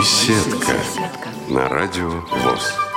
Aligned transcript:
Беседка 0.00 0.72
на 1.50 1.68
радио 1.68 2.08
ВОЗ. 2.08 2.89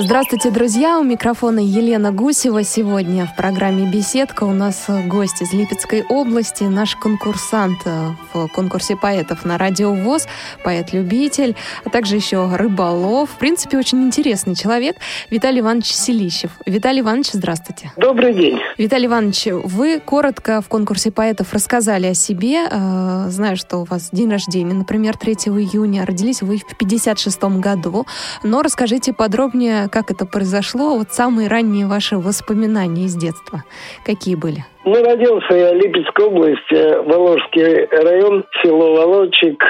Здравствуйте, 0.00 0.52
друзья! 0.52 1.00
У 1.00 1.02
микрофона 1.02 1.58
Елена 1.58 2.12
Гусева. 2.12 2.62
Сегодня 2.62 3.26
в 3.26 3.34
программе 3.34 3.84
«Беседка» 3.90 4.44
у 4.44 4.52
нас 4.52 4.88
гость 5.08 5.42
из 5.42 5.52
Липецкой 5.52 6.04
области, 6.08 6.62
наш 6.62 6.94
конкурсант 6.94 7.80
э, 7.84 8.10
в 8.32 8.46
конкурсе 8.46 8.94
поэтов 8.94 9.44
на 9.44 9.58
радио 9.58 9.92
ВОЗ, 9.92 10.28
поэт-любитель, 10.62 11.56
а 11.84 11.90
также 11.90 12.14
еще 12.14 12.48
рыболов. 12.54 13.30
В 13.30 13.38
принципе, 13.38 13.76
очень 13.76 14.00
интересный 14.04 14.54
человек 14.54 14.94
Виталий 15.30 15.58
Иванович 15.58 15.86
Селищев. 15.86 16.52
Виталий 16.64 17.00
Иванович, 17.00 17.32
здравствуйте. 17.32 17.90
Добрый 17.96 18.34
день. 18.34 18.60
Виталий 18.78 19.06
Иванович, 19.06 19.48
вы 19.64 19.98
коротко 19.98 20.60
в 20.60 20.68
конкурсе 20.68 21.10
поэтов 21.10 21.52
рассказали 21.52 22.06
о 22.06 22.14
себе. 22.14 22.68
Э, 22.70 23.26
знаю, 23.30 23.56
что 23.56 23.78
у 23.78 23.84
вас 23.84 24.10
день 24.12 24.30
рождения, 24.30 24.74
например, 24.74 25.16
3 25.16 25.32
июня. 25.32 26.06
Родились 26.06 26.40
вы 26.40 26.58
в 26.58 26.76
56 26.76 27.42
году. 27.58 28.06
Но 28.44 28.62
расскажите 28.62 29.12
подробнее, 29.12 29.87
как 29.88 30.10
это 30.10 30.26
произошло, 30.26 30.96
вот 30.96 31.10
самые 31.10 31.48
ранние 31.48 31.86
ваши 31.86 32.16
воспоминания 32.16 33.04
из 33.04 33.14
детства, 33.14 33.64
какие 34.04 34.34
были? 34.34 34.64
Ну, 34.84 34.94
родился 35.04 35.54
я 35.54 35.72
в 35.72 35.76
Липецкой 35.76 36.26
области, 36.26 37.04
Воложский 37.06 37.86
район, 37.86 38.44
село 38.62 38.94
Волочек, 38.94 39.62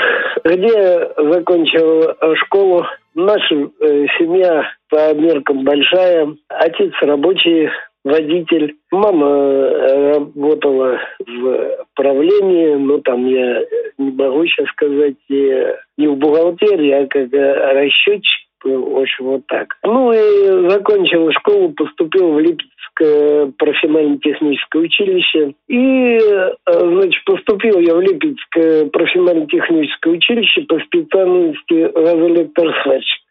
где 0.44 1.10
закончил 1.16 2.14
школу. 2.36 2.84
Наша 3.14 3.54
э, 3.54 4.06
семья 4.16 4.64
по 4.88 5.12
меркам 5.14 5.64
большая. 5.64 6.36
Отец 6.48 6.92
рабочий, 7.00 7.68
водитель. 8.04 8.76
Мама 8.92 9.26
э, 9.26 10.12
работала 10.14 11.00
в 11.26 11.86
правлении, 11.96 12.74
но 12.74 12.98
там 12.98 13.26
я 13.26 13.64
не 13.98 14.12
могу 14.12 14.46
сейчас 14.46 14.68
сказать, 14.68 15.16
не 15.28 16.06
в 16.06 16.16
бухгалтерии, 16.16 16.92
а 16.92 17.06
как 17.08 17.32
расчетчик 17.32 18.47
в 18.64 19.00
общем, 19.00 19.24
вот 19.24 19.46
так. 19.46 19.76
Ну 19.84 20.12
и 20.12 20.68
закончил 20.70 21.30
школу, 21.32 21.70
поступил 21.70 22.32
в 22.32 22.40
Липецкое 22.40 23.52
профессионально-техническое 23.56 24.82
училище. 24.82 25.54
И, 25.68 26.18
э, 26.18 26.50
значит, 26.66 27.24
поступил 27.24 27.78
я 27.78 27.94
в 27.94 28.00
Липецкое 28.00 28.86
профессионально-техническое 28.86 30.10
училище 30.10 30.62
по 30.62 30.78
специальности 30.80 31.92
газоэлектросварщик. 31.94 33.22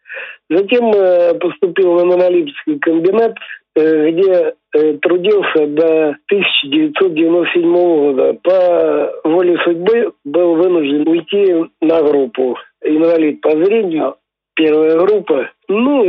Затем 0.50 0.90
э, 0.92 1.34
поступил 1.34 1.94
на 1.94 2.06
Монолипецкий 2.06 2.78
комбинат, 2.78 3.34
э, 3.76 4.10
где 4.10 4.54
трудился 5.00 5.66
до 5.66 6.16
1997 6.30 7.72
года. 7.72 8.34
По 8.42 9.12
воле 9.24 9.58
судьбы 9.64 10.12
был 10.24 10.56
вынужден 10.56 11.08
уйти 11.08 11.70
на 11.80 12.02
группу 12.02 12.56
инвалид 12.82 13.40
по 13.40 13.50
зрению 13.50 14.16
первая 14.58 14.98
группа. 14.98 15.50
Ну, 15.68 16.04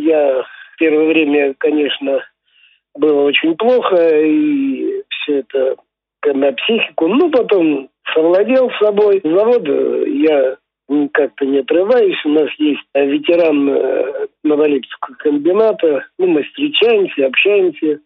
я 0.00 0.42
в 0.42 0.76
первое 0.78 1.06
время, 1.06 1.54
конечно, 1.56 2.20
было 2.94 3.22
очень 3.22 3.54
плохо, 3.54 3.96
и 4.18 5.02
все 5.08 5.38
это 5.38 5.76
на 6.34 6.52
психику. 6.52 7.06
Ну, 7.06 7.30
потом 7.30 7.88
совладел 8.12 8.70
с 8.70 8.78
собой. 8.78 9.20
Завод 9.22 9.66
я 9.68 10.56
как-то 11.12 11.46
не 11.46 11.58
отрываюсь. 11.58 12.18
У 12.24 12.30
нас 12.30 12.48
есть 12.58 12.82
ветеран 12.92 13.70
э, 13.70 14.26
Новолипецкого 14.42 15.14
комбината. 15.16 16.06
Ну, 16.18 16.26
мы 16.26 16.42
встречаемся, 16.42 17.26
общаемся. 17.26 18.00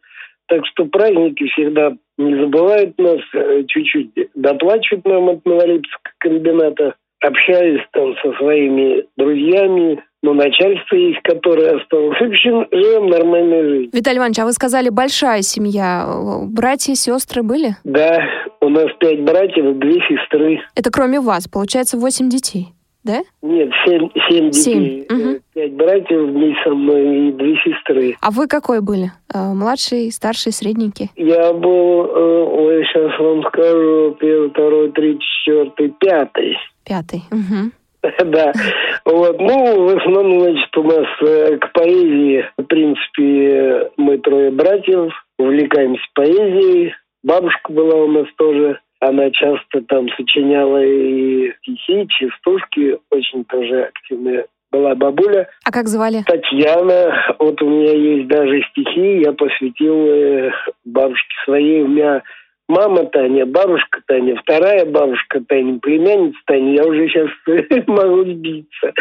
Так 0.47 0.67
что 0.67 0.85
праздники 0.85 1.49
всегда 1.49 1.97
не 2.19 2.35
забывают 2.35 2.99
нас, 2.99 3.21
э, 3.33 3.65
чуть-чуть 3.67 4.11
доплачивают 4.35 5.07
нам 5.07 5.31
от 5.31 5.45
Новолипецкого 5.47 6.13
комбината 6.19 6.95
общаюсь 7.27 7.81
там 7.93 8.15
со 8.23 8.33
своими 8.39 9.05
друзьями, 9.17 10.03
ну, 10.23 10.33
начальство 10.33 10.97
есть, 10.97 11.21
которое 11.23 11.77
осталось. 11.77 12.19
В 12.19 12.23
общем, 12.23 12.67
живем 12.71 13.09
нормальной 13.09 13.63
жизнью. 13.63 13.91
Виталий 13.93 14.19
Иванович, 14.19 14.39
а 14.39 14.45
вы 14.47 14.53
сказали, 14.53 14.89
большая 14.89 15.43
семья. 15.43 16.07
Братья, 16.45 16.95
сестры 16.95 17.43
были? 17.43 17.77
Да, 17.85 18.25
у 18.61 18.69
нас 18.71 18.87
пять 19.01 19.21
братьев 19.21 19.65
и 19.65 19.75
две 19.75 20.01
сестры. 20.09 20.61
Это 20.75 20.91
кроме 20.91 21.21
вас, 21.21 21.47
получается, 21.47 21.99
восемь 21.99 22.31
детей, 22.31 22.69
да? 23.05 23.21
Нет, 23.43 23.69
семь, 23.85 24.09
семь 24.31 24.51
детей. 24.51 25.07
Семь. 25.09 25.21
Угу. 25.21 25.41
Пять 25.53 25.73
братьев 25.75 26.21
вместе 26.21 26.63
со 26.65 26.71
мной 26.71 27.29
и 27.29 27.33
две 27.33 27.57
сестры. 27.57 28.17
А 28.23 28.31
вы 28.31 28.47
какой 28.47 28.81
были? 28.81 29.13
Э, 29.33 29.53
младший, 29.53 30.11
старший, 30.11 30.53
средненький? 30.53 31.11
Я 31.17 31.53
был, 31.53 32.07
э, 32.07 32.45
ой, 32.45 32.85
сейчас 32.87 33.21
вам 33.21 33.43
скажу, 33.43 34.17
первый, 34.19 34.49
второй, 34.49 34.91
третий, 34.93 35.21
четвертый, 35.45 35.93
пятый. 36.01 36.57
Пятый. 36.85 37.23
Угу. 37.31 37.71
Да. 38.27 38.53
Вот. 39.07 39.41
Ну, 39.41 39.89
в 39.89 39.97
основном, 39.97 40.41
значит, 40.41 40.77
у 40.77 40.83
нас 40.83 41.07
э, 41.23 41.57
к 41.57 41.73
поэзии, 41.73 42.45
в 42.59 42.65
принципе, 42.65 43.91
мы 43.97 44.19
трое 44.19 44.51
братьев, 44.51 45.11
увлекаемся 45.39 46.05
поэзией. 46.15 46.95
Бабушка 47.23 47.73
была 47.73 47.97
у 47.97 48.09
нас 48.09 48.27
тоже. 48.37 48.79
Она 49.01 49.31
часто 49.31 49.83
там 49.89 50.09
сочиняла 50.17 50.83
и 50.83 51.53
стихи, 51.63 52.07
частушки, 52.09 52.99
очень 53.11 53.45
тоже 53.45 53.85
активная 53.85 54.47
была 54.75 54.95
бабуля. 54.95 55.49
А 55.65 55.71
как 55.71 55.89
звали? 55.89 56.25
Татьяна. 56.27 57.35
Вот 57.39 57.63
у 57.63 57.69
меня 57.69 57.93
есть 57.93 58.29
даже 58.29 58.63
стихи, 58.71 59.21
я 59.21 59.33
посвятил 59.33 59.95
э, 59.95 60.51
бабушке 60.85 61.35
своей. 61.45 61.83
У 61.83 61.89
меня 61.89 62.23
мама 62.69 63.07
Таня, 63.07 63.47
бабушка 63.47 64.01
Таня, 64.07 64.37
вторая 64.37 64.85
бабушка 64.87 65.41
Таня, 65.49 65.79
племянница 65.81 66.39
Таня, 66.47 66.75
я 66.75 66.85
уже 66.87 67.09
сейчас 67.09 67.31
могу 67.87 68.25
сбиться. 68.25 68.93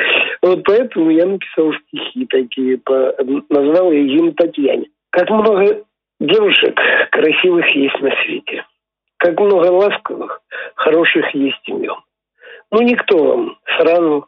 Вот 0.41 0.63
поэтому 0.63 1.09
я 1.09 1.25
написал 1.25 1.74
стихи 1.74 2.25
такие, 2.25 2.78
по, 2.78 3.16
назвал 3.50 3.91
я 3.91 4.00
им 4.00 4.34
Татьяне. 4.34 4.88
Как 5.12 5.29
много 5.29 5.84
девушек 6.19 6.79
красивых 7.12 7.68
есть 7.75 8.00
на 8.01 8.12
свете. 8.24 8.66
Как 9.18 9.40
много 9.40 9.68
ласковых, 9.72 10.41
хороших 10.75 11.34
есть 11.34 11.62
имен. 11.68 11.95
Ну, 12.72 12.81
никто 12.81 13.18
вам 13.24 13.57
сразу 13.78 14.28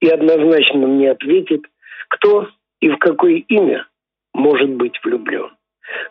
и 0.00 0.08
однозначно 0.08 0.86
мне 0.86 1.10
ответит, 1.10 1.62
кто 2.08 2.48
и 2.80 2.90
в 2.90 2.98
какое 2.98 3.44
имя 3.48 3.86
может 4.34 4.70
быть 4.70 4.98
влюблен. 5.02 5.50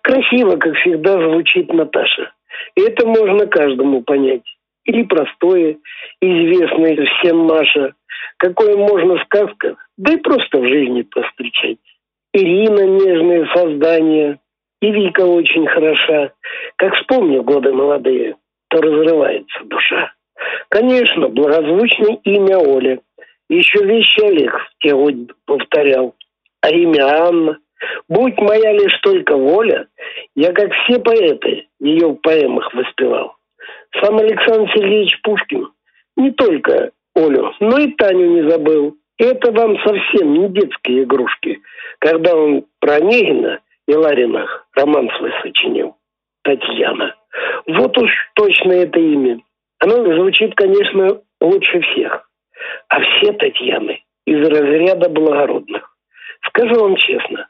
Красиво, 0.01 0.57
как 0.57 0.75
всегда, 0.77 1.13
звучит 1.13 1.71
Наташа. 1.73 2.31
И 2.75 2.81
это 2.81 3.05
можно 3.05 3.47
каждому 3.47 4.01
понять. 4.03 4.43
Или 4.85 5.03
простое, 5.03 5.77
известное 6.21 7.05
всем 7.05 7.37
Маша. 7.39 7.93
Какое 8.37 8.75
можно 8.75 9.23
сказка, 9.25 9.77
да 9.97 10.13
и 10.13 10.17
просто 10.17 10.59
в 10.59 10.67
жизни 10.67 11.03
повстречать. 11.03 11.77
Ирина– 12.33 12.85
нежное 12.87 13.47
создание, 13.53 14.39
и 14.81 14.91
Вика 14.91 15.21
очень 15.21 15.67
хороша. 15.67 16.31
Как 16.77 16.95
вспомню 16.95 17.43
годы 17.43 17.71
молодые, 17.71 18.37
то 18.69 18.81
разрывается 18.81 19.63
душа. 19.65 20.13
Конечно, 20.69 21.27
благозвучное 21.27 22.19
имя 22.23 22.57
Оля. 22.57 22.99
Еще 23.49 23.83
вещи 23.83 24.21
Олег 24.21 24.57
в 24.57 24.69
те 24.79 24.95
повторял. 25.45 26.15
А 26.61 26.69
имя 26.69 27.27
Анна– 27.27 27.59
Будь 28.07 28.37
моя 28.37 28.73
лишь 28.73 28.97
только 29.01 29.35
воля, 29.35 29.87
я, 30.35 30.51
как 30.53 30.71
все 30.73 30.99
поэты, 30.99 31.67
ее 31.79 32.09
в 32.09 32.15
поэмах 32.15 32.73
воспевал. 32.73 33.35
Сам 34.01 34.17
Александр 34.17 34.71
Сергеевич 34.73 35.21
Пушкин 35.23 35.69
не 36.15 36.31
только 36.31 36.91
Олю, 37.15 37.53
но 37.59 37.77
и 37.79 37.91
Таню 37.93 38.41
не 38.41 38.49
забыл. 38.49 38.97
И 39.17 39.23
это 39.23 39.51
вам 39.51 39.77
совсем 39.79 40.33
не 40.33 40.49
детские 40.49 41.03
игрушки, 41.03 41.61
когда 41.99 42.35
он 42.35 42.65
про 42.79 42.95
Онегина 42.95 43.59
и 43.87 43.93
Ларинах 43.93 44.67
роман 44.75 45.09
свой 45.17 45.31
сочинил. 45.43 45.95
Татьяна. 46.43 47.15
Вот 47.67 47.97
уж 47.97 48.09
точно 48.33 48.73
это 48.73 48.99
имя. 48.99 49.39
Оно 49.79 49.95
звучит, 50.15 50.55
конечно, 50.55 51.21
лучше 51.39 51.81
всех. 51.81 52.27
А 52.89 52.99
все 52.99 53.33
Татьяны 53.33 54.03
из 54.25 54.47
разряда 54.47 55.09
благородных. 55.09 55.95
Скажу 56.47 56.79
вам 56.79 56.95
честно, 56.95 57.47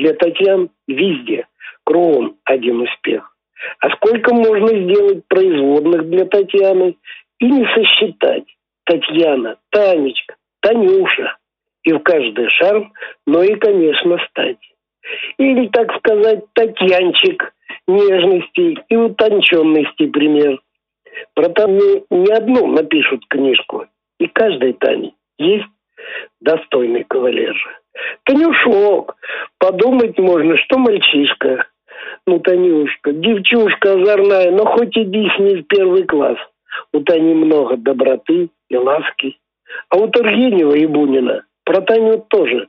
для 0.00 0.14
Татьян 0.14 0.70
везде, 0.88 1.46
кругом 1.84 2.36
один 2.44 2.80
успех. 2.80 3.36
А 3.80 3.90
сколько 3.90 4.34
можно 4.34 4.68
сделать 4.68 5.26
производных 5.28 6.08
для 6.08 6.24
Татьяны 6.24 6.96
и 7.38 7.46
не 7.46 7.64
сосчитать. 7.74 8.44
Татьяна, 8.84 9.56
Танечка, 9.70 10.36
Танюша. 10.60 11.36
И 11.82 11.92
в 11.92 12.00
каждый 12.00 12.48
шарм, 12.50 12.92
но 13.26 13.42
и, 13.42 13.54
конечно, 13.54 14.18
стать. 14.28 14.58
Или, 15.38 15.68
так 15.68 15.94
сказать, 15.98 16.44
Татьянчик 16.52 17.54
нежности 17.86 18.78
и 18.88 18.96
утонченности 18.96 20.06
пример. 20.06 20.60
Про 21.34 21.48
Таню 21.50 22.06
не 22.10 22.32
одну 22.32 22.66
напишут 22.66 23.24
книжку. 23.28 23.86
И 24.18 24.26
каждой 24.26 24.74
Тане 24.74 25.14
есть 25.38 25.66
достойный 26.40 27.04
кавалер. 27.04 27.56
Танюшок, 28.24 29.16
подумать 29.58 30.18
можно, 30.18 30.56
что 30.58 30.78
мальчишка. 30.78 31.66
Ну, 32.26 32.38
Танюшка, 32.40 33.12
девчушка 33.12 33.92
озорная, 33.92 34.50
но 34.50 34.64
хоть 34.64 34.96
иди 34.96 35.28
с 35.28 35.38
ней 35.38 35.62
в 35.62 35.66
первый 35.66 36.04
класс. 36.04 36.38
У 36.92 37.00
Тани 37.00 37.34
много 37.34 37.76
доброты 37.76 38.50
и 38.68 38.76
ласки. 38.76 39.38
А 39.88 39.96
у 39.96 40.08
Тургенева 40.08 40.74
и 40.74 40.86
Бунина 40.86 41.44
про 41.64 41.80
Таню 41.82 42.24
тоже 42.28 42.68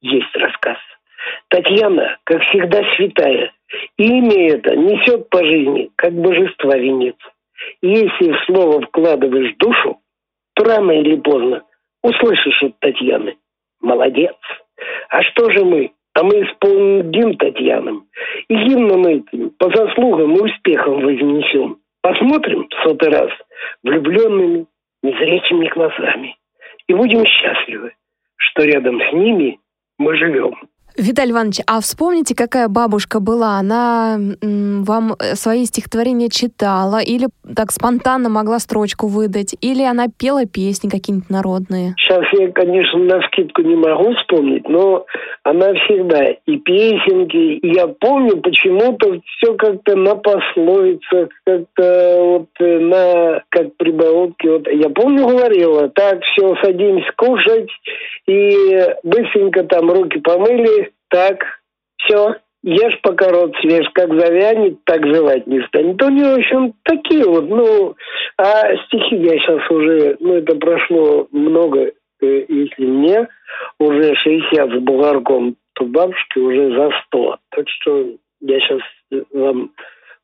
есть 0.00 0.34
рассказ. 0.34 0.78
Татьяна, 1.48 2.18
как 2.24 2.42
всегда, 2.44 2.82
святая. 2.96 3.52
И 3.96 4.04
имя 4.04 4.54
это 4.54 4.74
несет 4.74 5.28
по 5.28 5.44
жизни, 5.44 5.90
как 5.96 6.12
божество 6.12 6.74
венец. 6.74 7.16
Если 7.82 8.32
в 8.32 8.44
слово 8.46 8.80
вкладываешь 8.80 9.54
душу, 9.58 10.00
то 10.54 10.64
рано 10.64 10.92
или 10.92 11.16
поздно 11.16 11.62
услышишь 12.02 12.62
от 12.62 12.78
Татьяны. 12.80 13.36
Молодец. 13.80 14.36
А 15.08 15.22
что 15.22 15.50
же 15.50 15.64
мы? 15.64 15.92
А 16.14 16.22
мы 16.22 16.42
исполним 16.42 17.10
гимн 17.10 17.36
Татьянам. 17.36 18.06
И 18.48 18.54
гимном 18.54 19.06
этим 19.06 19.50
по 19.58 19.74
заслугам 19.74 20.34
и 20.36 20.40
успехам 20.40 21.00
вознесем. 21.00 21.78
Посмотрим 22.02 22.68
в 22.68 22.82
сотый 22.82 23.10
раз 23.10 23.30
влюбленными, 23.82 24.66
незрячими 25.02 25.68
глазами. 25.68 26.36
И 26.88 26.94
будем 26.94 27.24
счастливы, 27.24 27.92
что 28.36 28.64
рядом 28.64 29.00
с 29.00 29.12
ними 29.12 29.58
мы 29.98 30.16
живем. 30.16 30.56
Виталий 30.96 31.32
Иванович, 31.32 31.60
а 31.66 31.80
вспомните, 31.80 32.34
какая 32.34 32.68
бабушка 32.68 33.20
была? 33.20 33.58
Она 33.58 34.18
вам 34.42 35.14
э, 35.18 35.34
свои 35.34 35.64
стихотворения 35.64 36.28
читала 36.28 37.00
или 37.00 37.28
так 37.54 37.70
спонтанно 37.70 38.28
могла 38.28 38.58
строчку 38.58 39.06
выдать? 39.06 39.54
Или 39.60 39.82
она 39.82 40.06
пела 40.08 40.46
песни 40.46 40.88
какие-нибудь 40.88 41.30
народные? 41.30 41.94
Сейчас 41.98 42.24
я, 42.38 42.50
конечно, 42.50 42.98
на 42.98 43.22
скидку 43.28 43.62
не 43.62 43.76
могу 43.76 44.14
вспомнить, 44.14 44.68
но 44.68 45.06
она 45.44 45.72
всегда 45.74 46.24
и 46.46 46.56
песенки. 46.56 47.36
И 47.36 47.74
я 47.74 47.86
помню 47.86 48.38
почему-то 48.38 49.20
все 49.36 49.54
как-то 49.54 49.96
на 49.96 50.16
пословицах, 50.16 51.28
как-то 51.44 52.16
вот 52.20 52.48
э, 52.60 52.78
на 52.78 53.42
как 53.48 53.76
прибаутки. 53.76 54.46
Вот 54.46 54.68
я 54.68 54.88
помню 54.90 55.26
говорила, 55.26 55.88
так, 55.88 56.20
все, 56.22 56.54
садимся 56.62 57.10
кушать, 57.16 57.70
и 58.26 58.86
быстренько 59.02 59.64
там 59.64 59.90
руки 59.90 60.18
помыли, 60.20 60.89
так, 61.10 61.44
все, 61.98 62.36
ешь 62.62 63.00
пока 63.02 63.28
рот 63.28 63.54
свеж, 63.60 63.86
как 63.94 64.12
завянет, 64.18 64.78
так 64.84 65.06
жевать 65.06 65.46
не 65.46 65.60
станет. 65.66 66.02
У 66.02 66.08
него, 66.08 66.30
в 66.30 66.38
общем, 66.38 66.74
такие 66.84 67.24
вот, 67.24 67.48
ну, 67.48 67.94
а 68.38 68.76
стихи 68.86 69.16
я 69.16 69.38
сейчас 69.38 69.70
уже, 69.70 70.16
ну, 70.20 70.34
это 70.34 70.54
прошло 70.56 71.28
много, 71.30 71.90
э, 72.22 72.44
если 72.48 72.84
мне 72.86 73.28
уже 73.78 74.14
60 74.14 74.70
с 74.70 74.78
бугорком, 74.80 75.56
то 75.74 75.84
бабушке 75.84 76.40
уже 76.40 76.74
за 76.74 76.90
100. 77.06 77.36
Так 77.50 77.68
что 77.68 78.06
я 78.40 78.60
сейчас 78.60 78.80
вам 79.32 79.70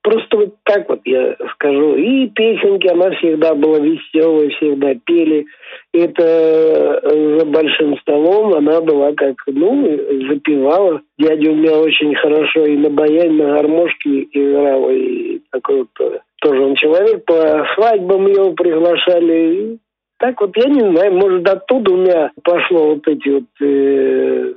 Просто 0.07 0.37
вот 0.37 0.55
так 0.63 0.89
вот 0.89 1.01
я 1.05 1.35
скажу. 1.55 1.97
И 1.97 2.29
песенки, 2.29 2.87
она 2.87 3.11
всегда 3.17 3.57
была 3.57 3.81
веселой, 3.81 4.51
всегда 4.51 4.95
пели. 5.05 5.45
Это 5.93 6.23
э, 7.03 7.39
за 7.41 7.45
большим 7.45 7.99
столом 7.99 8.55
она 8.55 8.81
была 8.83 9.13
как, 9.15 9.35
ну, 9.49 9.85
запевала. 10.31 11.01
Дядя 11.19 11.51
у 11.51 11.57
меня 11.57 11.77
очень 11.79 12.15
хорошо 12.15 12.67
и 12.67 12.77
на 12.77 12.89
баяне, 12.89 13.43
на 13.43 13.55
гармошке 13.57 14.29
играл. 14.31 14.91
И 14.91 15.41
такой 15.51 15.79
вот 15.79 15.89
э, 15.99 16.21
тоже 16.41 16.63
он 16.63 16.77
человек. 16.77 17.25
По 17.25 17.67
свадьбам 17.75 18.29
его 18.29 18.53
приглашали. 18.53 19.55
И 19.55 19.79
так 20.21 20.41
вот, 20.41 20.57
я 20.57 20.69
не 20.71 20.89
знаю, 20.89 21.15
может, 21.15 21.49
оттуда 21.49 21.91
у 21.91 21.97
меня 21.97 22.31
пошло 22.45 22.95
вот 22.95 23.09
эти 23.09 23.29
вот 23.29 23.45
э, 23.61 24.55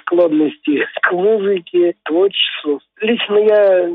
склонности 0.00 0.86
к 1.02 1.12
музыке, 1.12 1.94
творчеству. 2.04 2.80
Лично 3.00 3.36
я 3.36 3.88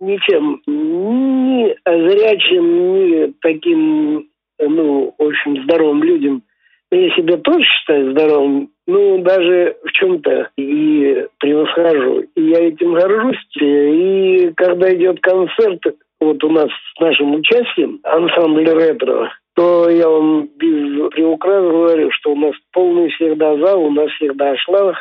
ничем, 0.00 0.62
ни 0.66 1.74
зрячим, 1.84 2.94
ни 2.94 3.32
таким, 3.40 4.28
ну, 4.58 5.14
очень 5.18 5.62
здоровым 5.64 6.02
людям, 6.02 6.42
я 6.90 7.10
себя 7.16 7.36
тоже 7.38 7.64
считаю 7.64 8.12
здоровым, 8.12 8.70
ну, 8.86 9.18
даже 9.18 9.76
в 9.84 9.90
чем-то 9.92 10.50
и 10.56 11.26
превосхожу. 11.38 12.24
И 12.36 12.42
я 12.42 12.68
этим 12.68 12.94
горжусь. 12.94 13.44
И 13.60 14.52
когда 14.56 14.94
идет 14.94 15.20
концерт, 15.20 15.80
вот 16.20 16.42
у 16.44 16.50
нас 16.50 16.68
с 16.68 17.00
нашим 17.00 17.34
участием, 17.34 18.00
ансамбль 18.04 18.68
ретро, 18.68 19.32
то 19.56 19.88
я 19.88 20.06
вам 20.06 20.48
без 20.58 21.10
приукрас 21.12 21.62
говорю, 21.62 22.10
что 22.12 22.32
у 22.32 22.36
нас 22.36 22.54
полный 22.72 23.08
всегда 23.10 23.56
зал, 23.56 23.84
у 23.84 23.90
нас 23.90 24.10
всегда 24.12 24.54
шланг, 24.58 24.96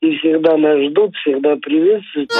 и 0.00 0.18
всегда 0.18 0.58
нас 0.58 0.78
ждут, 0.90 1.16
всегда 1.16 1.56
приветствуют. 1.56 2.30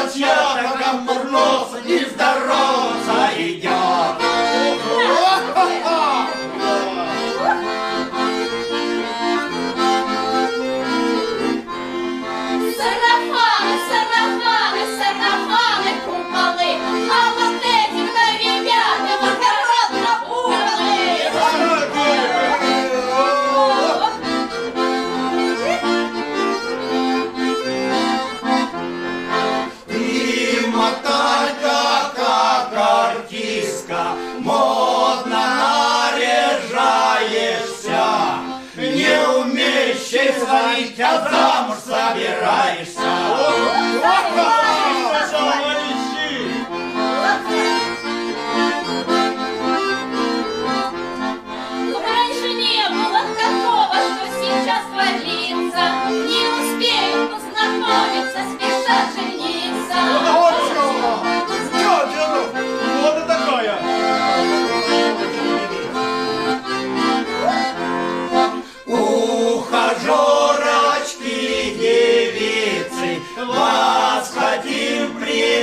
этот 0.00 0.12
с 0.12 0.16
ярко-гамбурноса 0.16 1.80
нездоров 1.82 2.90
идет. 3.36 4.29
когда 41.10 41.30
замуж 41.30 41.78
собираешься. 41.84 43.29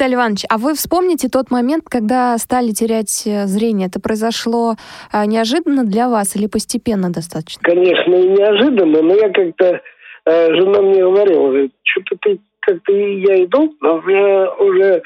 Виталий 0.00 0.14
Иванович, 0.14 0.44
а 0.48 0.56
вы 0.56 0.72
вспомните 0.72 1.28
тот 1.28 1.50
момент, 1.50 1.84
когда 1.84 2.38
стали 2.38 2.70
терять 2.70 3.26
э, 3.26 3.44
зрение? 3.44 3.88
Это 3.88 4.00
произошло 4.00 4.76
а, 5.12 5.26
неожиданно 5.26 5.84
для 5.84 6.08
вас 6.08 6.36
или 6.36 6.46
постепенно 6.46 7.12
достаточно? 7.12 7.60
Конечно, 7.62 8.10
неожиданно, 8.10 9.02
но 9.02 9.14
я 9.14 9.28
как-то... 9.28 9.82
э, 10.24 10.54
жена 10.54 10.80
мне 10.80 11.02
говорила, 11.02 11.68
что-то 11.82 12.16
ты 12.22 12.40
как-то 12.60 12.92
я 12.94 13.44
иду, 13.44 13.74
но 13.82 13.96
у 13.96 14.02
меня 14.02 14.50
уже 14.54 15.02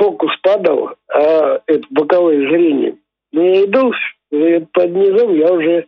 фокус 0.00 0.32
падал, 0.42 0.90
а 1.08 1.60
это 1.68 1.86
боковое 1.90 2.38
зрение. 2.38 2.96
Но 3.30 3.44
я 3.44 3.64
иду, 3.64 3.92
под 4.72 4.90
низом 4.90 5.36
я 5.36 5.52
уже 5.52 5.86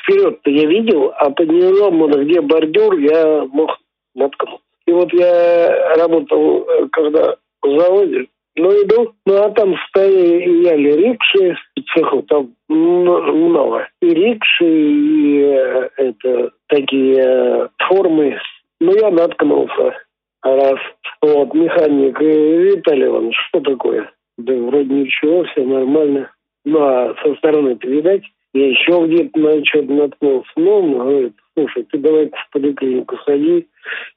вперед-то 0.00 0.48
я 0.48 0.66
видел, 0.68 1.12
а 1.18 1.30
под 1.30 1.48
низом, 1.50 2.08
где 2.22 2.40
бордюр, 2.40 2.98
я 3.00 3.44
мог 3.46 3.70
наткнуться. 4.14 4.62
И 4.86 4.92
вот 4.92 5.12
я 5.12 5.96
работал, 5.96 6.68
э, 6.68 6.88
когда 6.92 7.34
в 7.62 7.80
заводе, 7.80 8.26
ну, 8.56 8.70
иду, 8.70 9.12
ну, 9.26 9.34
а 9.36 9.50
там 9.50 9.74
стояли 9.88 10.92
рикши, 10.92 11.56
цеху 11.94 12.22
там 12.22 12.54
много. 12.68 13.88
И 14.00 14.08
рикши, 14.08 14.64
и 14.64 15.42
э, 15.42 15.88
это, 15.96 16.52
такие 16.68 17.18
э, 17.18 17.68
формы. 17.86 18.38
Ну, 18.80 18.94
я 18.94 19.10
наткнулся 19.10 19.94
раз. 20.42 20.78
Вот, 21.20 21.54
механик, 21.54 22.20
э, 22.20 22.62
Виталий 22.62 23.06
Иванович, 23.06 23.36
что 23.48 23.60
такое? 23.60 24.10
Да 24.38 24.54
вроде 24.54 24.92
ничего, 24.94 25.44
все 25.44 25.62
нормально. 25.64 26.30
Ну, 26.64 26.80
а 26.80 27.14
со 27.22 27.34
стороны-то 27.36 27.86
видать, 27.86 28.22
я 28.54 28.68
еще 28.68 29.06
где-то 29.06 29.38
на 29.38 29.64
что-то 29.64 29.92
наткнулся. 29.92 30.50
Ну, 30.56 30.70
он 30.70 30.98
говорит, 30.98 31.32
слушай, 31.54 31.86
ты 31.90 31.98
давай 31.98 32.30
в 32.30 32.52
поликлинику 32.52 33.16
сходи, 33.18 33.66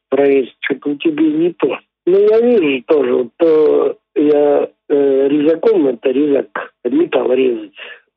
проверь, 0.10 0.54
что-то 0.62 0.92
у 0.92 0.96
тебя 0.96 1.24
не 1.24 1.52
то. 1.54 1.78
Ну, 2.10 2.18
я 2.28 2.42
вижу 2.42 2.84
тоже, 2.88 3.14
вот 3.14 3.28
то 3.38 3.98
я 4.16 4.68
э, 4.90 5.28
резаком, 5.28 5.88
это 5.88 6.10
резак, 6.10 6.74
металл 6.84 7.32
резать. 7.34 7.72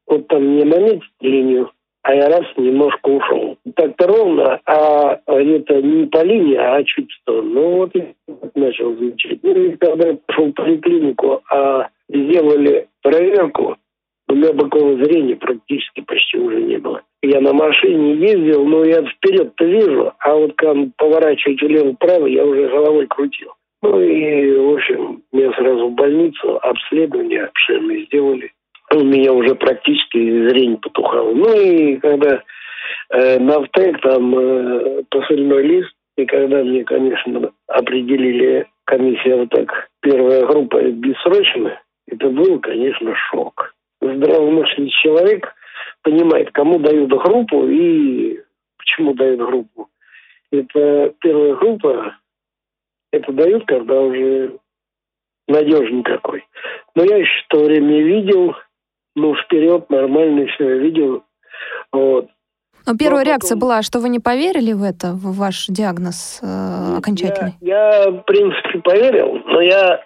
Вот 0.06 0.26
там 0.28 0.56
не 0.56 0.64
наметить 0.64 1.12
линию, 1.20 1.70
а 2.02 2.14
я 2.14 2.28
раз 2.28 2.46
немножко 2.56 3.06
ушел. 3.08 3.58
Так-то 3.76 4.06
ровно, 4.06 4.60
а 4.64 5.20
это 5.26 5.82
не 5.82 6.06
по 6.06 6.24
линии, 6.24 6.56
а 6.56 6.82
чуть 6.84 7.12
сторону. 7.20 7.50
Ну, 7.52 7.76
вот 7.76 7.90
я 7.94 8.06
начал 8.54 8.96
замечать. 8.96 9.40
Ну, 9.42 9.54
и 9.54 9.76
когда 9.76 10.08
я 10.08 10.16
пошел 10.26 10.46
в 10.46 10.52
поликлинику, 10.52 11.42
а 11.50 11.88
сделали 12.08 12.88
проверку, 13.02 13.76
у 14.28 14.34
меня 14.34 14.54
бокового 14.54 15.04
зрения 15.04 15.36
практически 15.36 16.00
почти 16.00 16.38
уже 16.38 16.62
не 16.62 16.78
было. 16.78 17.02
Я 17.20 17.42
на 17.42 17.52
машине 17.52 18.14
ездил, 18.14 18.64
но 18.64 18.84
я 18.84 19.02
вперед-то 19.02 19.64
вижу, 19.66 20.12
а 20.18 20.34
вот 20.34 20.54
когда 20.56 20.88
поворачивать 20.96 21.60
влево-право, 21.60 22.26
я 22.26 22.46
уже 22.46 22.68
головой 22.68 23.06
крутил. 23.06 23.50
Ну 23.82 24.00
и, 24.00 24.56
в 24.56 24.74
общем, 24.74 25.22
меня 25.32 25.52
сразу 25.54 25.88
в 25.88 25.94
больницу, 25.94 26.58
обследование 26.62 27.44
обширное 27.46 28.04
сделали. 28.06 28.52
У 28.94 29.00
меня 29.00 29.32
уже 29.32 29.54
практически 29.56 30.48
зрение 30.48 30.78
потухало. 30.78 31.32
Ну 31.34 31.60
и 31.60 31.96
когда 31.96 32.42
э, 33.10 33.38
на 33.40 33.60
ВТЭК 33.64 34.00
там 34.00 34.38
э, 34.38 35.02
посыльной 35.10 35.62
лист, 35.62 35.92
и 36.16 36.26
когда 36.26 36.62
мне, 36.62 36.84
конечно, 36.84 37.50
определили 37.66 38.66
комиссия 38.84 39.36
вот 39.36 39.50
так, 39.50 39.88
первая 40.00 40.46
группа 40.46 40.80
бессрочно, 40.82 41.80
это 42.06 42.28
был, 42.28 42.60
конечно, 42.60 43.14
шок. 43.30 43.74
Здравомыслящий 44.00 44.92
человек 45.02 45.54
понимает, 46.02 46.50
кому 46.52 46.78
дают 46.78 47.10
группу 47.10 47.66
и 47.66 48.38
почему 48.76 49.14
дают 49.14 49.40
группу. 49.40 49.88
Это 50.50 51.14
первая 51.20 51.54
группа, 51.54 52.16
это 53.12 53.32
дают, 53.32 53.66
когда 53.66 54.00
уже 54.00 54.58
надежный 55.48 56.02
какой. 56.02 56.44
Но 56.94 57.04
я 57.04 57.16
еще 57.18 57.44
в 57.44 57.48
то 57.48 57.64
время 57.64 58.02
видел, 58.02 58.54
ну, 59.14 59.34
вперед 59.36 59.88
нормально 59.90 60.46
все 60.46 60.78
видел. 60.78 61.22
Вот. 61.92 62.28
Но 62.86 62.96
первая 62.96 63.24
Ну, 63.24 63.30
а 63.30 63.32
реакция 63.32 63.54
потом- 63.54 63.68
была, 63.68 63.82
что 63.82 64.00
вы 64.00 64.08
не 64.08 64.18
поверили 64.18 64.72
в 64.72 64.82
это, 64.82 65.12
в 65.12 65.36
ваш 65.36 65.66
диагноз 65.68 66.40
э, 66.42 66.96
окончательный? 66.98 67.52
Я, 67.60 68.04
я, 68.04 68.10
в 68.10 68.22
принципе, 68.22 68.80
поверил, 68.80 69.40
но 69.46 69.60
я 69.60 70.04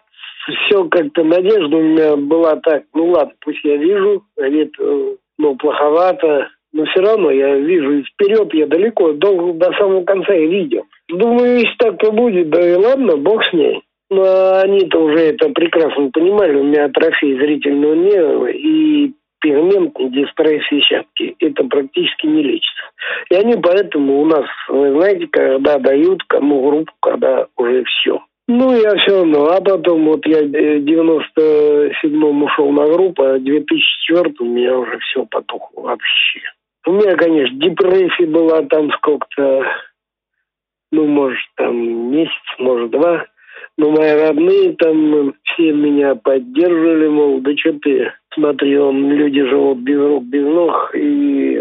все 0.66 0.84
как-то 0.88 1.24
надежда 1.24 1.76
у 1.76 1.82
меня 1.82 2.16
была 2.16 2.56
так, 2.56 2.84
ну 2.92 3.06
ладно, 3.06 3.32
пусть 3.40 3.64
я 3.64 3.76
вижу, 3.76 4.24
это, 4.36 5.16
ну, 5.38 5.56
плоховато, 5.56 6.48
но 6.76 6.84
все 6.84 7.00
равно 7.00 7.30
я 7.30 7.56
вижу 7.56 8.00
и 8.00 8.02
вперед, 8.02 8.52
я 8.52 8.66
далеко, 8.66 9.12
до, 9.12 9.52
до 9.52 9.72
самого 9.72 10.04
конца 10.04 10.34
я 10.34 10.46
видел. 10.46 10.84
Думаю, 11.08 11.60
если 11.60 11.74
так 11.78 11.98
то 11.98 12.12
будет, 12.12 12.50
да 12.50 12.60
и 12.60 12.74
ладно, 12.74 13.16
бог 13.16 13.42
с 13.44 13.52
ней. 13.54 13.82
Но 14.10 14.60
они-то 14.60 14.98
уже 14.98 15.18
это 15.18 15.48
прекрасно 15.48 16.10
понимали, 16.12 16.54
у 16.54 16.64
меня 16.64 16.84
атрофия 16.84 17.36
зрительного 17.38 17.94
нерва 17.94 18.46
и 18.46 19.12
пигментной 19.40 20.10
дистрофии 20.10 20.80
сетчатки. 20.80 21.34
Это 21.40 21.64
практически 21.64 22.26
не 22.26 22.42
лечится. 22.42 22.82
И 23.30 23.34
они 23.36 23.54
поэтому 23.54 24.20
у 24.20 24.26
нас, 24.26 24.44
вы 24.68 24.92
знаете, 24.92 25.28
когда 25.28 25.78
дают 25.78 26.24
кому 26.24 26.68
группу, 26.68 26.92
когда 27.00 27.46
уже 27.56 27.84
все. 27.84 28.20
Ну, 28.48 28.72
я 28.76 28.94
все 28.96 29.18
равно. 29.18 29.46
А 29.46 29.60
потом 29.60 30.04
вот 30.04 30.26
я 30.26 30.42
в 30.42 30.50
97-м 30.50 32.42
ушел 32.44 32.70
на 32.70 32.86
группу, 32.86 33.22
а 33.22 33.38
в 33.38 33.42
2004 33.42 34.34
у 34.40 34.44
меня 34.44 34.78
уже 34.78 34.98
все 34.98 35.26
потухло 35.26 35.80
вообще. 35.82 36.40
У 36.86 36.92
меня, 36.92 37.16
конечно, 37.16 37.58
депрессия 37.58 38.26
была 38.26 38.62
там 38.62 38.92
сколько-то, 38.92 39.66
ну, 40.92 41.06
может, 41.06 41.40
там 41.56 42.12
месяц, 42.12 42.30
может, 42.58 42.92
два. 42.92 43.26
Но 43.76 43.90
мои 43.90 44.12
родные 44.12 44.74
там 44.74 45.34
все 45.42 45.72
меня 45.72 46.14
поддерживали, 46.14 47.08
мол, 47.08 47.40
да 47.40 47.50
что 47.56 47.72
ты, 47.82 48.12
смотри, 48.32 48.78
он, 48.78 49.10
люди 49.10 49.44
живут 49.44 49.78
без 49.78 49.98
рук, 49.98 50.24
без 50.24 50.44
ног, 50.44 50.92
и 50.94 51.60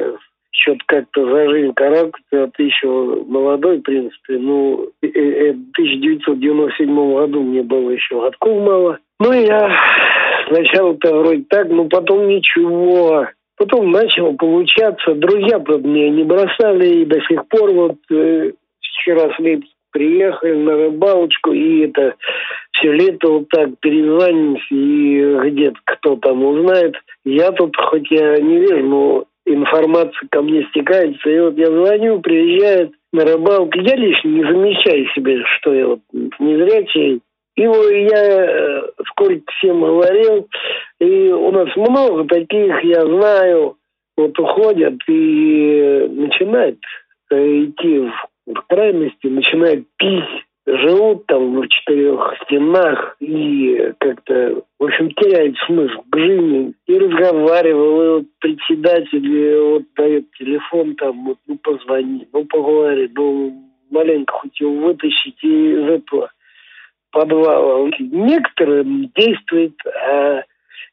что-то 0.52 0.80
как-то 0.86 1.26
за 1.26 1.50
жизнь 1.50 1.74
карабкаться, 1.74 2.44
а 2.44 2.50
ты 2.56 2.64
еще 2.64 3.24
молодой, 3.28 3.80
в 3.80 3.82
принципе. 3.82 4.38
Ну, 4.38 4.92
в 5.02 5.06
1997 5.06 7.14
году 7.14 7.42
мне 7.42 7.64
было 7.64 7.90
еще 7.90 8.22
годков 8.22 8.66
мало. 8.66 9.00
Ну, 9.20 9.34
я 9.34 9.76
сначала-то 10.48 11.16
вроде 11.16 11.44
так, 11.50 11.68
но 11.70 11.86
потом 11.86 12.28
ничего. 12.28 13.28
Потом 13.58 13.92
начало 13.92 14.34
получаться. 14.34 15.14
Друзья, 15.16 15.60
правда, 15.60 15.88
меня 15.88 16.10
не 16.10 16.24
бросали, 16.24 17.02
и 17.02 17.06
до 17.06 17.22
сих 17.22 17.48
пор 17.48 17.72
вот 17.72 17.98
э, 18.12 18.52
вчера 18.82 19.34
с 19.34 19.40
Липецка 19.40 19.76
приехали 19.92 20.56
на 20.56 20.76
рыбалочку, 20.76 21.54
и 21.54 21.86
это 21.86 22.16
все 22.74 22.92
лето 22.92 23.30
вот 23.30 23.50
так 23.50 23.70
перезванимся, 23.80 24.66
и 24.70 25.50
где-то 25.50 25.80
кто 25.86 26.18
там 26.18 26.44
узнает. 26.44 26.96
Я 27.24 27.52
тут, 27.54 27.78
хоть 27.78 28.12
я 28.12 28.38
не 28.40 28.60
вижу, 28.60 28.84
но 28.84 29.24
информация 29.46 30.28
ко 30.30 30.42
мне 30.42 30.68
стекается, 30.72 31.30
и 31.30 31.40
вот 31.40 31.58
я 31.58 31.68
звоню, 31.68 32.20
приезжает 32.20 32.92
на 33.14 33.24
рыбалку. 33.24 33.80
Я 33.80 33.96
лично 33.96 34.28
не 34.28 34.44
замечаю 34.44 35.06
себе, 35.16 35.42
что 35.58 35.74
я 35.74 35.88
вот 35.88 36.00
незрячий. 36.40 37.22
И 37.56 37.62
я 37.62 38.46
э, 38.46 38.82
сколько 39.12 39.50
всем 39.54 39.80
говорил, 39.80 40.50
и 41.00 41.30
у 41.30 41.52
нас 41.52 41.76
много 41.76 42.26
таких, 42.26 42.84
я 42.84 43.06
знаю, 43.06 43.78
вот 44.18 44.38
уходят 44.40 44.96
и 45.08 46.08
начинают 46.10 46.80
э, 47.32 47.66
идти 47.66 48.10
в 48.48 48.62
крайности, 48.68 49.28
начинают 49.28 49.86
пить, 49.98 50.46
живут 50.66 51.26
там 51.28 51.60
в 51.60 51.68
четырех 51.68 52.34
стенах 52.44 53.18
и 53.20 53.92
как-то, 54.00 54.64
в 54.80 54.84
общем, 54.84 55.12
теряют 55.12 55.58
смысл 55.66 56.02
к 56.10 56.18
жизни. 56.18 56.74
И 56.88 56.98
разговаривал, 56.98 58.02
и 58.02 58.10
вот 58.20 58.26
председатель 58.40 59.60
вот 59.60 59.84
дает 59.96 60.32
телефон 60.38 60.96
там, 60.96 61.26
вот, 61.26 61.38
ну 61.48 61.58
позвони, 61.58 62.28
ну 62.32 62.46
поговори, 62.46 63.10
ну 63.14 63.54
маленько 63.92 64.34
хоть 64.34 64.60
его 64.60 64.88
вытащить 64.88 65.44
из 65.44 65.90
этого 65.90 66.32
подвала. 67.12 67.90
Некоторым 68.00 69.12
действует, 69.16 69.74
а 69.86 70.44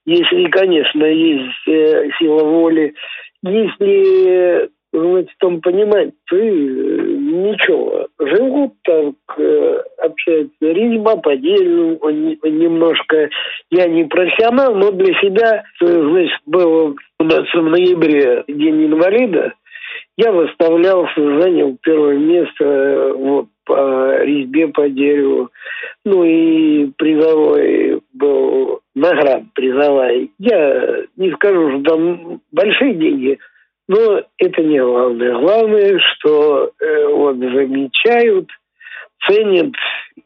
если, 0.04 0.48
конечно, 0.50 1.04
есть 1.04 1.68
э, 1.68 2.10
сила 2.18 2.44
воли, 2.44 2.94
если 3.42 4.70
ну, 4.92 5.22
в 5.22 5.36
том 5.38 5.60
понимать, 5.60 6.10
ты 6.28 6.36
э, 6.36 6.50
ничего, 6.50 8.08
живут 8.18 8.74
так, 8.82 9.14
э, 9.38 9.82
общаются 9.98 10.54
резьба 10.60 11.16
по 11.16 11.34
дереву, 11.34 12.10
немножко, 12.10 13.30
я 13.70 13.86
не 13.86 14.04
профессионал, 14.04 14.74
но 14.74 14.90
для 14.90 15.14
себя, 15.20 15.64
значит, 15.80 16.40
был 16.46 16.96
у 17.18 17.24
нас 17.24 17.44
в 17.54 17.62
ноябре 17.62 18.44
День 18.48 18.86
инвалида, 18.86 19.54
я 20.18 20.30
выставлялся, 20.30 21.40
занял 21.40 21.78
первое 21.82 22.18
место 22.18 23.14
вот, 23.16 23.46
по 23.64 24.22
резьбе 24.22 24.68
по 24.68 24.88
дереву. 24.88 25.50
Ну 26.04 26.24
и 26.24 26.86
призовой 26.96 28.00
был 28.12 28.80
наград 28.94 29.42
призовая. 29.54 30.28
Я 30.38 31.04
не 31.16 31.32
скажу, 31.32 31.70
что 31.70 31.90
там 31.90 32.40
большие 32.50 32.94
деньги, 32.94 33.38
но 33.88 34.22
это 34.38 34.62
не 34.62 34.80
главное. 34.80 35.38
Главное, 35.38 35.98
что 35.98 36.72
э, 36.80 37.06
вот 37.08 37.36
замечают, 37.36 38.48
ценят. 39.26 39.74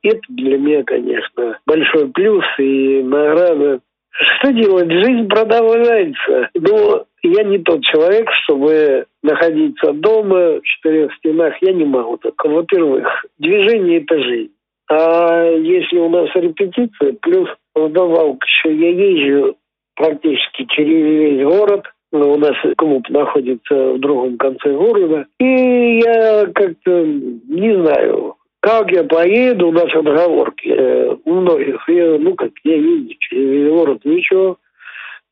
Это 0.02 0.20
для 0.28 0.58
меня, 0.58 0.84
конечно, 0.84 1.58
большой 1.66 2.08
плюс 2.10 2.44
и 2.58 3.02
награда. 3.02 3.80
Что 4.10 4.52
делать? 4.52 4.90
Жизнь 4.90 5.28
продолжается. 5.28 6.48
Но 6.54 7.06
я 7.26 7.44
не 7.44 7.58
тот 7.58 7.82
человек, 7.82 8.28
чтобы 8.44 9.06
находиться 9.22 9.92
дома 9.92 10.60
в 10.60 10.62
четырех 10.62 11.14
стенах. 11.16 11.54
Я 11.60 11.72
не 11.72 11.84
могу 11.84 12.16
так. 12.18 12.34
Во-первых, 12.44 13.24
движение– 13.38 14.00
это 14.02 14.22
жизнь. 14.22 14.52
А 14.88 15.44
если 15.50 15.98
у 15.98 16.08
нас 16.08 16.28
репетиция, 16.34 17.14
плюс 17.20 17.48
вдобавок 17.74 18.44
еще 18.44 18.74
я 18.74 18.90
езжу 18.90 19.56
практически 19.96 20.66
через 20.70 20.94
весь 20.94 21.44
город, 21.44 21.84
но 22.12 22.32
у 22.32 22.38
нас 22.38 22.54
клуб 22.76 23.08
находится 23.08 23.92
в 23.92 23.98
другом 23.98 24.36
конце 24.38 24.72
города, 24.72 25.26
и 25.40 26.00
я 26.04 26.46
как-то 26.54 27.04
не 27.04 27.74
знаю, 27.82 28.36
как 28.60 28.90
я 28.90 29.04
поеду, 29.04 29.68
у 29.68 29.72
нас 29.72 29.92
отговорки 29.94 30.68
э, 30.68 31.16
у 31.24 31.34
многих. 31.34 31.88
Я, 31.88 32.18
ну, 32.18 32.34
как 32.34 32.50
я 32.64 32.76
езжу 32.76 33.14
через 33.20 33.70
город, 33.70 34.00
ничего. 34.04 34.58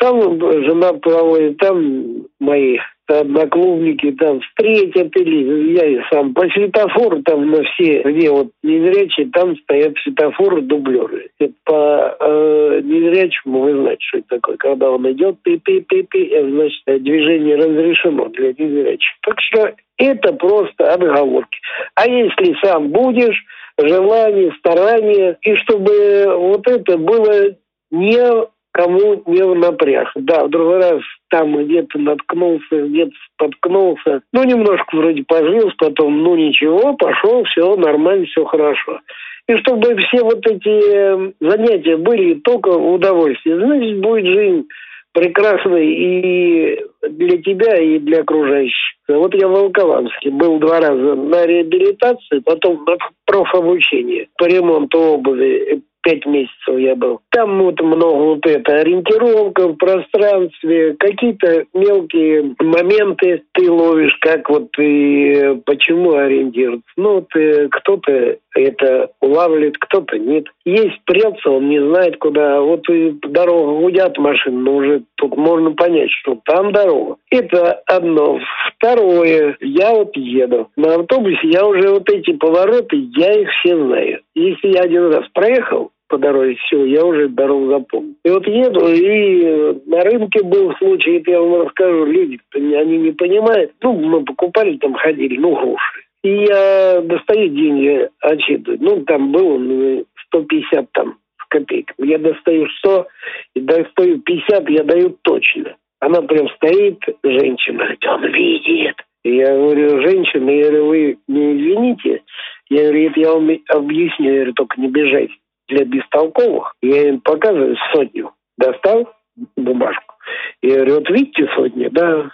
Там 0.04 0.38
жена 0.38 0.92
проводит, 0.92 1.56
там 1.56 2.26
мои 2.38 2.76
одноклубники 3.06 4.12
там 4.12 4.38
встретят 4.42 5.16
или 5.16 5.78
я 5.78 5.86
и 5.86 6.00
сам 6.12 6.34
по 6.34 6.46
светофору 6.50 7.22
там 7.22 7.50
на 7.50 7.62
все, 7.62 8.02
где 8.02 8.30
вот 8.30 8.48
незрячие, 8.62 9.30
там 9.32 9.56
стоят 9.56 9.94
светофоры 10.02 10.60
дублеры. 10.60 11.30
По 11.64 12.18
э, 12.20 12.80
незрячему 12.84 13.60
вы 13.60 13.72
знаете, 13.80 14.02
что 14.08 14.18
это 14.18 14.28
такое. 14.28 14.56
Когда 14.58 14.90
он 14.90 15.10
идет, 15.10 15.36
пи-пи-пи-пи, 15.42 16.50
значит, 16.50 17.02
движение 17.02 17.56
разрешено 17.56 18.28
для 18.28 18.48
незрячих. 18.48 19.10
Так 19.22 19.40
что 19.40 19.72
это 19.96 20.34
просто 20.34 20.92
отговорки. 20.92 21.58
А 21.94 22.06
если 22.06 22.54
сам 22.62 22.88
будешь, 22.88 23.42
желание, 23.78 24.52
старание, 24.58 25.38
и 25.40 25.54
чтобы 25.56 26.26
вот 26.28 26.68
это 26.68 26.98
было 26.98 27.54
не 27.90 28.53
кому 28.74 29.22
не 29.26 29.54
напряг. 29.54 30.10
Да, 30.16 30.44
в 30.44 30.50
другой 30.50 30.78
раз 30.78 31.00
там 31.30 31.56
где-то 31.64 31.98
наткнулся, 31.98 32.82
где-то 32.82 33.12
споткнулся. 33.32 34.22
Ну, 34.32 34.42
немножко 34.42 34.96
вроде 34.96 35.22
пожился, 35.22 35.76
потом, 35.78 36.22
ну, 36.22 36.34
ничего, 36.34 36.94
пошел, 36.94 37.44
все 37.44 37.76
нормально, 37.76 38.26
все 38.26 38.44
хорошо. 38.44 39.00
И 39.48 39.56
чтобы 39.58 39.96
все 39.96 40.24
вот 40.24 40.44
эти 40.46 40.68
э, 40.68 41.32
занятия 41.40 41.96
были 41.96 42.34
только 42.34 42.70
удовольствие, 42.70 43.58
значит, 43.58 44.00
будет 44.00 44.26
жизнь 44.26 44.66
прекрасной 45.12 45.86
и 45.86 46.84
для 47.08 47.42
тебя, 47.42 47.76
и 47.76 47.98
для 48.00 48.22
окружающих. 48.22 48.94
Вот 49.06 49.34
я 49.34 49.46
в 49.46 49.52
Волкованске 49.52 50.30
был 50.30 50.58
два 50.58 50.80
раза 50.80 51.14
на 51.14 51.46
реабилитации, 51.46 52.40
потом 52.44 52.84
на 52.86 52.96
профобучение 53.26 54.28
по 54.36 54.46
ремонту 54.46 54.98
обуви 54.98 55.82
пять 56.04 56.24
месяцев 56.26 56.78
я 56.78 56.94
был. 56.94 57.20
Там 57.30 57.60
вот 57.62 57.80
много 57.80 58.34
вот 58.34 58.46
это, 58.46 58.76
ориентировка 58.76 59.68
в 59.68 59.74
пространстве, 59.74 60.94
какие-то 60.98 61.64
мелкие 61.74 62.54
моменты 62.60 63.42
ты 63.52 63.70
ловишь, 63.70 64.16
как 64.20 64.48
вот 64.50 64.68
и 64.78 65.60
почему 65.64 66.12
ориентироваться. 66.12 66.84
Ну, 66.96 67.14
вот 67.14 67.34
э, 67.34 67.68
кто-то 67.70 68.36
это 68.54 69.10
улавливает, 69.20 69.76
кто-то 69.78 70.18
нет. 70.18 70.46
Есть 70.64 71.00
прется, 71.04 71.50
он 71.50 71.68
не 71.68 71.80
знает 71.80 72.18
куда. 72.18 72.60
Вот 72.60 72.88
и 72.88 73.12
дорога 73.22 73.80
гудят 73.80 74.16
машины, 74.18 74.58
но 74.58 74.76
уже 74.76 75.02
тут 75.16 75.36
можно 75.36 75.72
понять, 75.72 76.10
что 76.10 76.38
там 76.44 76.72
дорога. 76.72 77.16
Это 77.30 77.82
одно. 77.86 78.38
Второе, 78.76 79.56
я 79.60 79.92
вот 79.92 80.16
еду. 80.16 80.68
На 80.76 80.94
автобусе 80.94 81.48
я 81.48 81.66
уже 81.66 81.88
вот 81.88 82.08
эти 82.10 82.32
повороты, 82.32 82.96
я 83.16 83.32
их 83.32 83.48
все 83.60 83.76
знаю. 83.76 84.20
Если 84.34 84.68
я 84.68 84.82
один 84.82 85.12
раз 85.12 85.26
проехал, 85.32 85.90
по 86.08 86.18
дороге, 86.18 86.56
все, 86.56 86.84
я 86.84 87.04
уже 87.04 87.28
дорогу 87.28 87.70
запомнил. 87.70 88.14
И 88.24 88.30
вот 88.30 88.46
еду, 88.46 88.86
и 88.86 89.80
на 89.86 90.02
рынке 90.02 90.42
был 90.42 90.74
случай, 90.76 91.18
это 91.18 91.30
я 91.30 91.40
вам 91.40 91.62
расскажу, 91.62 92.04
люди, 92.04 92.38
они 92.54 92.98
не 92.98 93.12
понимают. 93.12 93.72
Ну, 93.82 93.94
мы 93.94 94.24
покупали, 94.24 94.76
там 94.78 94.94
ходили, 94.94 95.38
ну, 95.38 95.54
груши. 95.54 96.02
И 96.22 96.44
я 96.44 97.02
достаю 97.02 97.48
деньги, 97.48 98.08
отсчитываю. 98.20 98.78
Ну, 98.80 99.04
там 99.04 99.32
было 99.32 99.58
ну, 99.58 100.04
150 100.28 100.92
там 100.92 101.18
с 101.42 101.48
копейками. 101.48 102.08
Я 102.08 102.18
достаю 102.18 102.66
100, 102.78 103.06
и 103.54 103.60
достаю 103.60 104.20
50, 104.20 104.70
я 104.70 104.84
даю 104.84 105.16
точно. 105.22 105.76
Она 106.00 106.22
прям 106.22 106.48
стоит, 106.50 106.98
женщина, 107.22 107.78
говорит, 107.78 108.06
он 108.06 108.26
видит. 108.32 108.96
И 109.24 109.36
я 109.36 109.54
говорю, 109.54 110.02
женщина, 110.02 110.50
я 110.50 110.64
говорю, 110.64 110.86
вы 110.86 111.18
не 111.28 111.56
извините. 111.56 112.22
Я 112.68 112.82
говорю, 112.84 113.10
это 113.10 113.20
я 113.20 113.32
вам 113.32 113.50
объясню, 113.68 114.26
я 114.26 114.34
говорю, 114.36 114.52
только 114.54 114.80
не 114.80 114.88
бежайте 114.88 115.34
для 115.68 115.84
бестолковых. 115.84 116.74
Я 116.82 117.08
им 117.08 117.20
показываю 117.20 117.76
сотню. 117.92 118.32
Достал 118.58 119.12
бумажку. 119.56 120.14
Я 120.62 120.76
говорю, 120.76 120.94
вот 120.94 121.10
видите 121.10 121.48
сотню, 121.54 121.90
да? 121.90 122.30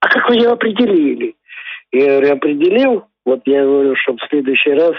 А 0.00 0.08
как 0.08 0.28
вы 0.28 0.36
ее 0.36 0.50
определили? 0.50 1.34
Я 1.92 2.18
говорю, 2.18 2.32
определил. 2.32 3.04
Вот 3.24 3.42
я 3.46 3.62
говорю, 3.62 3.94
чтобы 3.96 4.18
в 4.18 4.28
следующий 4.28 4.72
раз 4.72 4.94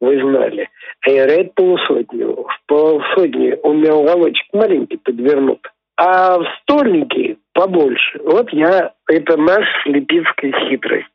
вы 0.00 0.20
знали. 0.20 0.68
А 1.06 1.10
я 1.10 1.26
говорю, 1.26 1.42
это 1.42 1.52
полусотню. 1.54 2.34
В 2.34 2.66
полусотни 2.66 3.56
у 3.62 3.72
меня 3.74 3.94
уголочек 3.94 4.46
маленький 4.52 4.96
подвернут. 4.96 5.66
А 5.96 6.38
в 6.38 6.46
стольнике 6.62 7.36
побольше. 7.52 8.20
Вот 8.24 8.50
я, 8.52 8.92
это 9.06 9.36
наш 9.36 9.66
липицкая 9.84 10.52
хитрость 10.68 11.10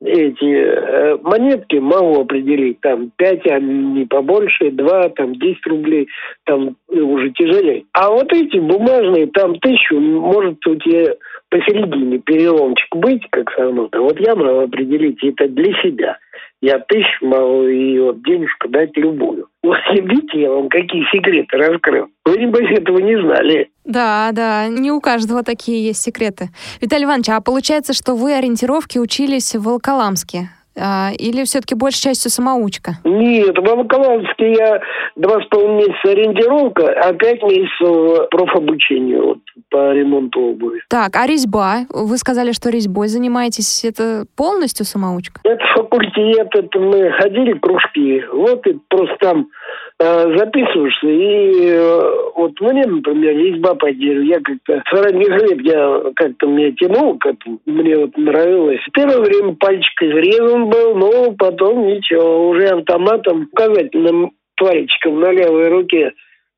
эти 0.00 0.44
э, 0.44 1.18
монетки 1.22 1.76
могу 1.76 2.20
определить, 2.20 2.80
там 2.80 3.10
5, 3.16 3.46
а 3.50 3.58
не 3.58 4.04
побольше, 4.06 4.70
2, 4.70 5.08
там 5.10 5.34
10 5.34 5.66
рублей, 5.66 6.08
там 6.44 6.76
уже 6.88 7.30
тяжелее. 7.30 7.84
А 7.92 8.10
вот 8.10 8.32
эти 8.32 8.58
бумажные, 8.58 9.26
там 9.28 9.58
тысячу, 9.58 9.98
может 9.98 10.64
у 10.66 10.76
тебя 10.76 11.14
посередине 11.50 12.18
переломчик 12.18 12.94
быть, 12.94 13.22
как 13.30 13.50
согнуто. 13.52 14.00
Вот 14.00 14.20
я 14.20 14.36
могу 14.36 14.60
определить 14.60 15.22
это 15.24 15.48
для 15.48 15.72
себя. 15.82 16.18
Я 16.60 16.80
тысячу 16.80 17.26
могу 17.26 17.64
и 17.64 17.98
вот 18.00 18.22
денежку 18.22 18.68
дать 18.68 18.96
любую. 18.96 19.48
Вот 19.62 19.76
видите, 19.92 20.40
я 20.40 20.50
вам 20.50 20.68
какие 20.68 21.04
секреты 21.12 21.56
раскрыл. 21.56 22.06
Вы, 22.24 22.38
небось, 22.38 22.70
этого 22.70 22.98
не 22.98 23.20
знали. 23.20 23.70
Да, 23.84 24.30
да, 24.32 24.66
не 24.68 24.90
у 24.90 25.00
каждого 25.00 25.42
такие 25.42 25.84
есть 25.84 26.00
секреты. 26.00 26.48
Виталий 26.80 27.04
Иванович, 27.04 27.28
а 27.30 27.40
получается, 27.40 27.92
что 27.92 28.14
вы 28.14 28.34
ориентировки 28.34 28.98
учились 28.98 29.54
в 29.54 29.64
Волоколамске? 29.64 30.50
А, 30.78 31.10
или 31.18 31.44
все-таки 31.44 31.74
большей 31.74 32.02
частью 32.02 32.30
самоучка? 32.30 32.92
Нет, 33.04 33.58
в 33.58 33.62
Волоколамске 33.62 34.52
я 34.52 34.80
два 35.16 35.40
с 35.40 35.46
половиной 35.46 35.88
месяца 35.88 36.10
ориентировка, 36.10 36.88
а 37.02 37.12
пять 37.12 37.42
месяцев 37.42 38.28
профобучение 38.30 39.20
вот, 39.20 39.38
по 39.70 39.92
ремонту 39.92 40.40
обуви. 40.40 40.80
Так, 40.88 41.16
а 41.16 41.26
резьба? 41.26 41.86
Вы 41.90 42.16
сказали, 42.18 42.52
что 42.52 42.70
резьбой 42.70 43.08
занимаетесь. 43.08 43.84
Это 43.84 44.24
полностью 44.36 44.86
самоучка? 44.86 45.40
Это 45.44 45.64
факультет, 45.76 46.48
это 46.54 46.78
мы 46.78 47.10
ходили 47.12 47.52
кружки. 47.54 48.22
Вот 48.32 48.66
и 48.66 48.78
просто 48.88 49.16
там 49.20 49.48
записываешься, 50.00 51.08
и 51.08 51.70
э, 51.72 52.30
вот 52.36 52.60
мне, 52.60 52.86
например, 52.86 53.36
резьба 53.36 53.74
по 53.74 53.90
дереву, 53.90 54.22
я 54.22 54.38
как-то 54.40 54.82
с 54.88 54.92
ранних 54.92 55.28
лет 55.28 55.60
я 55.62 56.02
как-то 56.14 56.46
мне 56.46 56.70
тянул 56.72 57.18
к 57.18 57.26
этому, 57.26 57.58
мне 57.66 57.96
вот 57.96 58.16
нравилось. 58.16 58.80
Первое 58.92 59.20
время 59.20 59.56
пальчик 59.56 60.02
изрезан 60.02 60.68
был, 60.68 60.94
но 60.94 61.32
потом 61.32 61.88
ничего, 61.88 62.48
уже 62.48 62.66
автоматом 62.66 63.48
указательным 63.52 64.32
пальчиком 64.56 65.20
на 65.20 65.32
левой 65.32 65.68
руке 65.68 66.12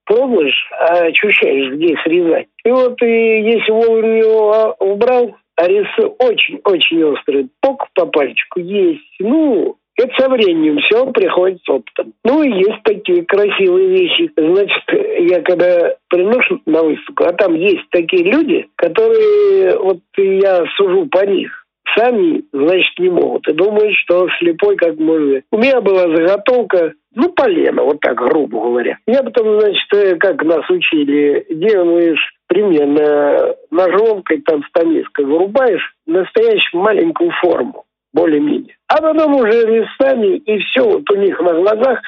пробуешь, 0.04 0.68
а 0.78 1.04
ощущаешь, 1.04 1.72
где 1.74 1.96
срезать. 2.04 2.48
И 2.64 2.70
вот 2.70 3.00
и 3.02 3.42
если 3.42 3.70
вовремя 3.70 4.18
его 4.18 4.76
убрал, 4.80 5.34
а 5.56 5.64
очень-очень 5.64 7.04
острый, 7.04 7.48
пок 7.60 7.86
по 7.94 8.06
пальчику 8.06 8.60
есть. 8.60 9.04
Ну, 9.18 9.76
это 10.00 10.12
со 10.18 10.28
временем 10.28 10.78
все 10.78 11.06
приходит 11.12 11.60
с 11.64 11.68
опытом. 11.68 12.12
Ну 12.24 12.42
и 12.42 12.50
есть 12.50 12.82
такие 12.84 13.24
красивые 13.24 13.88
вещи. 13.88 14.30
Значит, 14.36 14.82
я 15.28 15.40
когда 15.42 15.94
приношу 16.08 16.60
на 16.66 16.82
выставку, 16.82 17.24
а 17.24 17.32
там 17.32 17.54
есть 17.54 17.88
такие 17.90 18.24
люди, 18.24 18.68
которые, 18.76 19.78
вот 19.78 20.00
я 20.16 20.64
сужу 20.76 21.06
по 21.06 21.24
них, 21.26 21.66
сами, 21.96 22.42
значит, 22.52 22.98
не 22.98 23.10
могут. 23.10 23.46
И 23.48 23.52
думают, 23.52 23.94
что 23.96 24.28
слепой 24.38 24.76
как 24.76 24.96
может. 24.98 25.44
У 25.50 25.58
меня 25.58 25.80
была 25.80 26.02
заготовка, 26.14 26.92
ну, 27.14 27.30
полено, 27.30 27.82
вот 27.82 28.00
так, 28.00 28.16
грубо 28.16 28.60
говоря. 28.60 28.98
Я 29.06 29.22
потом, 29.22 29.60
значит, 29.60 29.92
э, 29.94 30.16
как 30.16 30.42
нас 30.44 30.68
учили, 30.70 31.44
делаешь 31.50 32.34
примерно 32.46 33.54
ножовкой, 33.70 34.42
там, 34.42 34.62
стамеской 34.64 35.24
вырубаешь 35.24 35.94
настоящую 36.06 36.82
маленькую 36.82 37.30
форму, 37.42 37.84
более-менее. 38.12 38.76
А 38.88 39.00
потом 39.00 39.36
уже 39.36 39.66
местами, 39.66 40.36
и 40.38 40.58
все, 40.58 40.84
вот 40.84 41.10
у 41.10 41.16
них 41.16 41.40
на 41.40 41.54
глазах 41.54 42.00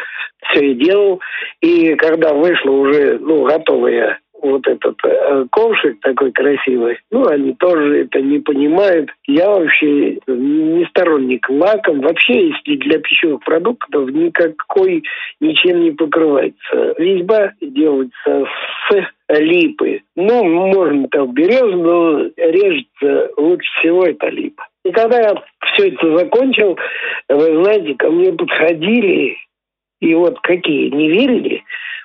все 0.50 0.72
и 0.72 0.74
делал. 0.74 1.20
И 1.60 1.94
когда 1.94 2.32
вышло 2.34 2.70
уже, 2.70 3.18
ну, 3.18 3.44
готовая 3.44 4.18
вот 4.42 4.66
этот 4.66 4.96
э, 5.04 5.46
ковшик 5.52 6.00
такой 6.00 6.32
красивый, 6.32 6.98
ну, 7.12 7.26
они 7.28 7.54
тоже 7.54 8.02
это 8.02 8.20
не 8.20 8.40
понимают. 8.40 9.10
Я 9.26 9.48
вообще 9.48 10.18
не 10.26 10.84
сторонник 10.86 11.48
лаком. 11.48 12.00
Вообще, 12.00 12.48
если 12.48 12.76
для 12.76 12.98
пищевых 12.98 13.44
продуктов 13.44 14.10
никакой 14.10 15.04
ничем 15.40 15.82
не 15.82 15.92
покрывается. 15.92 16.94
Резьба 16.98 17.52
делается 17.60 18.44
с 18.90 19.06
липы. 19.28 20.02
Ну, 20.16 20.44
можно 20.44 21.08
там 21.08 21.32
берез, 21.32 21.74
но 21.76 22.24
режется 22.36 23.30
лучше 23.36 23.70
всего 23.78 24.04
это 24.04 24.28
липа. 24.28 24.66
И 24.84 24.90
когда 24.90 25.20
я 25.20 25.34
все 25.72 25.88
это 25.88 26.18
закончил, 26.18 26.76
вы 27.28 27.64
знаете, 27.64 27.94
ко 27.94 28.10
мне 28.10 28.32
подходили, 28.32 29.36
и 30.00 30.14
вот 30.14 30.40
какие, 30.40 30.90
не 30.90 31.08
верили, 31.08 31.62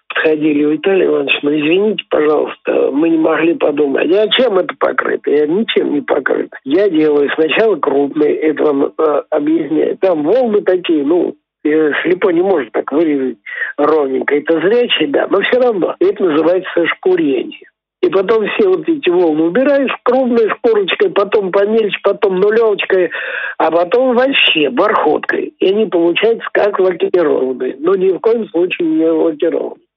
подходили, 0.09 0.73
Виталий 0.73 1.05
Иванович, 1.07 1.39
ну 1.41 1.51
извините, 1.51 2.03
пожалуйста, 2.09 2.91
мы 2.91 3.09
не 3.09 3.17
могли 3.17 3.55
подумать, 3.55 4.11
а 4.13 4.27
чем 4.29 4.59
это 4.59 4.73
покрыто? 4.79 5.31
Я 5.31 5.47
ничем 5.47 5.93
не 5.93 6.01
покрыт. 6.01 6.51
Я 6.63 6.89
делаю 6.89 7.29
сначала 7.33 7.75
крупный, 7.77 8.33
это 8.33 8.63
вам 8.63 8.93
э, 8.97 9.21
объясняю. 9.31 9.97
Там 9.97 10.23
волны 10.23 10.61
такие, 10.61 11.03
ну, 11.03 11.35
слепой 11.63 12.33
не 12.33 12.41
может 12.41 12.71
так 12.71 12.91
вырезать 12.91 13.37
ровненько. 13.77 14.35
Это 14.35 14.59
зрячий, 14.61 15.07
да, 15.07 15.27
но 15.29 15.41
все 15.41 15.59
равно. 15.59 15.95
Это 15.99 16.23
называется 16.23 16.85
шкурение. 16.87 17.67
И 18.01 18.09
потом 18.09 18.45
все 18.47 18.69
вот 18.69 18.87
эти 18.87 19.09
волны 19.09 19.43
убираешь 19.45 19.91
крупной 20.03 20.49
шкурочкой, 20.49 21.09
потом 21.09 21.51
помельче, 21.51 21.97
потом 22.03 22.39
нулевочкой, 22.39 23.09
а 23.57 23.71
потом 23.71 24.15
вообще 24.15 24.69
бархоткой. 24.69 25.53
И 25.59 25.69
они 25.69 25.87
получаются 25.87 26.47
как 26.53 26.79
лакированные. 26.79 27.75
Но 27.79 27.95
ни 27.95 28.11
в 28.11 28.19
коем 28.19 28.47
случае 28.49 28.87
не 28.87 29.09
лакированные 29.09 29.87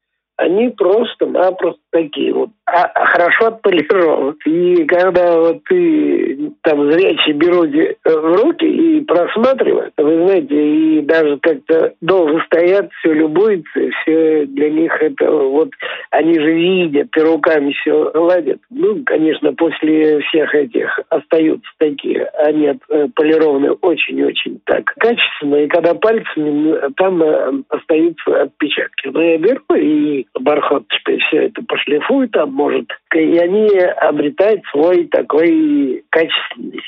они 0.40 0.70
просто-напросто 0.70 1.89
такие 1.90 2.32
вот, 2.32 2.50
а, 2.66 2.84
а 2.84 3.06
хорошо 3.06 3.46
отполированы. 3.46 4.34
И 4.44 4.84
когда 4.84 5.38
вот 5.38 5.64
ты 5.64 6.52
там 6.62 6.92
зрячий 6.92 7.32
берут 7.32 7.74
э, 7.74 7.94
в 8.04 8.42
руки 8.42 8.64
и 8.64 9.00
просматривают, 9.02 9.92
вы 9.96 10.26
знаете, 10.26 10.54
и 10.54 11.00
даже 11.02 11.38
как-то 11.38 11.94
долго 12.00 12.42
стоят, 12.46 12.90
все 13.00 13.12
любуются, 13.12 13.80
все 14.02 14.46
для 14.46 14.70
них 14.70 14.92
это 15.00 15.30
вот, 15.30 15.70
они 16.10 16.38
же 16.38 16.52
видят 16.52 17.08
и 17.16 17.20
руками 17.20 17.72
все 17.72 18.10
гладят. 18.12 18.58
Ну, 18.70 19.02
конечно, 19.04 19.52
после 19.54 20.20
всех 20.20 20.54
этих 20.54 21.00
остаются 21.08 21.68
такие, 21.78 22.24
они 22.38 22.68
отполированы 22.68 23.72
очень-очень 23.72 24.60
так 24.64 24.84
качественно, 24.98 25.56
и 25.56 25.68
когда 25.68 25.94
пальцами, 25.94 26.92
там 26.96 27.22
э, 27.22 27.62
остаются 27.68 28.42
отпечатки. 28.42 29.08
Но 29.08 29.22
я 29.22 29.38
беру 29.38 29.60
и 29.76 30.26
бархат 30.38 30.84
все 31.28 31.46
это 31.46 31.62
пошлифуют, 31.64 31.79
там, 32.28 32.52
может, 32.52 32.86
и 33.14 33.38
они 33.38 33.68
обретают 33.78 34.62
свой 34.70 35.06
такой 35.08 36.04
качественный 36.10 36.80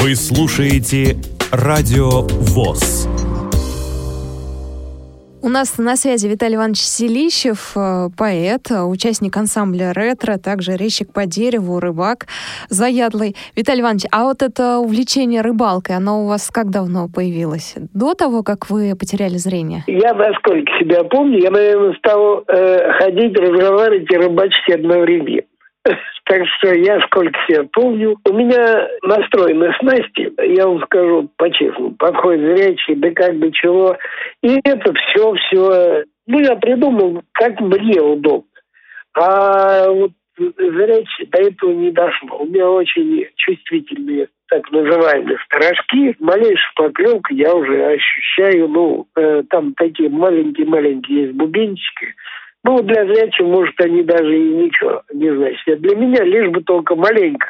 Вы 0.00 0.14
слушаете 0.14 1.16
Радио 1.52 2.22
ВОЗ. 2.54 3.17
У 5.40 5.48
нас 5.48 5.78
на 5.78 5.94
связи 5.94 6.26
Виталий 6.26 6.56
Иванович 6.56 6.78
Селищев, 6.78 7.72
э, 7.76 8.08
поэт, 8.18 8.72
участник 8.72 9.36
ансамбля 9.36 9.92
«Ретро», 9.92 10.36
также 10.36 10.76
резчик 10.76 11.12
по 11.12 11.26
дереву, 11.26 11.78
рыбак 11.78 12.26
заядлый. 12.70 13.36
Виталий 13.54 13.82
Иванович, 13.82 14.06
а 14.10 14.24
вот 14.24 14.42
это 14.42 14.78
увлечение 14.78 15.42
рыбалкой, 15.42 15.94
оно 15.96 16.24
у 16.24 16.26
вас 16.26 16.50
как 16.50 16.70
давно 16.70 17.08
появилось? 17.08 17.76
До 17.94 18.14
того, 18.14 18.42
как 18.42 18.68
вы 18.68 18.96
потеряли 18.98 19.36
зрение? 19.36 19.84
Я, 19.86 20.12
насколько 20.12 20.72
себя 20.80 21.04
помню, 21.04 21.38
я, 21.40 21.52
наверное, 21.52 21.94
стал 21.98 22.42
э, 22.48 22.92
ходить, 22.98 23.38
разговаривать 23.38 24.10
и 24.10 24.16
рыбачить 24.16 24.74
одновременно. 24.74 25.42
Так 26.24 26.42
что 26.58 26.74
я 26.74 27.00
сколько 27.06 27.38
себя 27.46 27.64
помню. 27.72 28.16
У 28.28 28.32
меня 28.34 28.86
настроены 29.02 29.72
снасти, 29.80 30.30
я 30.54 30.66
вам 30.66 30.82
скажу 30.84 31.30
по-честному, 31.38 31.92
подходит 31.92 32.58
зрячий, 32.58 32.96
да 32.96 33.10
как 33.12 33.36
бы 33.36 33.50
чего. 33.50 33.96
И 34.42 34.60
это 34.62 34.92
все, 34.92 35.32
все, 35.34 36.04
ну, 36.26 36.40
я 36.40 36.54
придумал, 36.56 37.22
как 37.32 37.58
мне 37.60 38.00
удобно. 38.00 38.44
А 39.14 39.88
вот 39.88 40.10
зрячий 40.36 41.26
до 41.32 41.48
этого 41.48 41.70
не 41.70 41.90
дошло. 41.92 42.40
У 42.40 42.44
меня 42.46 42.68
очень 42.68 43.26
чувствительные 43.36 44.28
так 44.48 44.70
называемые 44.70 45.38
сторожки. 45.46 46.14
Малейшая 46.18 46.72
поклевка 46.74 47.32
я 47.32 47.54
уже 47.54 47.86
ощущаю, 47.86 48.68
ну, 48.68 49.06
э, 49.16 49.44
там 49.48 49.72
такие 49.74 50.10
маленькие-маленькие 50.10 51.22
есть 51.22 51.32
бубенчики– 51.32 52.14
ну, 52.64 52.82
для 52.82 53.04
зрячих, 53.06 53.46
может, 53.46 53.80
они 53.80 54.02
даже 54.02 54.36
и 54.36 54.54
ничего 54.54 55.02
не 55.12 55.34
значат. 55.34 55.80
Для 55.80 55.96
меня 55.96 56.24
лишь 56.24 56.50
бы 56.50 56.62
только 56.62 56.94
маленько 56.96 57.46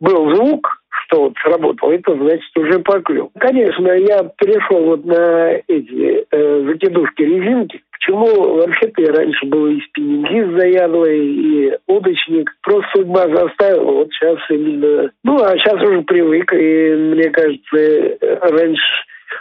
был 0.00 0.34
звук, 0.34 0.82
что 1.12 1.24
вот 1.24 1.34
сработал, 1.42 1.90
это 1.90 2.14
значит 2.16 2.56
уже 2.56 2.78
поклев. 2.80 3.28
Конечно, 3.38 3.88
я 3.88 4.24
перешел 4.38 4.84
вот 4.84 5.04
на 5.04 5.52
эти 5.68 6.26
э, 6.30 6.64
закидушки 6.66 7.22
резинки, 7.22 7.82
к 7.90 7.98
чему 7.98 8.56
вообще-то 8.56 9.02
я 9.02 9.12
раньше 9.12 9.46
был 9.46 9.68
и 9.68 9.80
спиннингист 9.80 10.58
заядлый, 10.58 11.26
и 11.26 11.78
удочник. 11.86 12.50
Просто 12.62 12.88
судьба 12.96 13.28
заставила, 13.28 13.92
вот 13.92 14.12
сейчас 14.12 14.38
именно... 14.50 15.10
Ну, 15.22 15.36
а 15.42 15.56
сейчас 15.56 15.80
уже 15.82 16.02
привык, 16.02 16.52
и 16.52 16.94
мне 16.94 17.30
кажется, 17.30 17.76
э, 17.76 18.38
раньше 18.40 18.82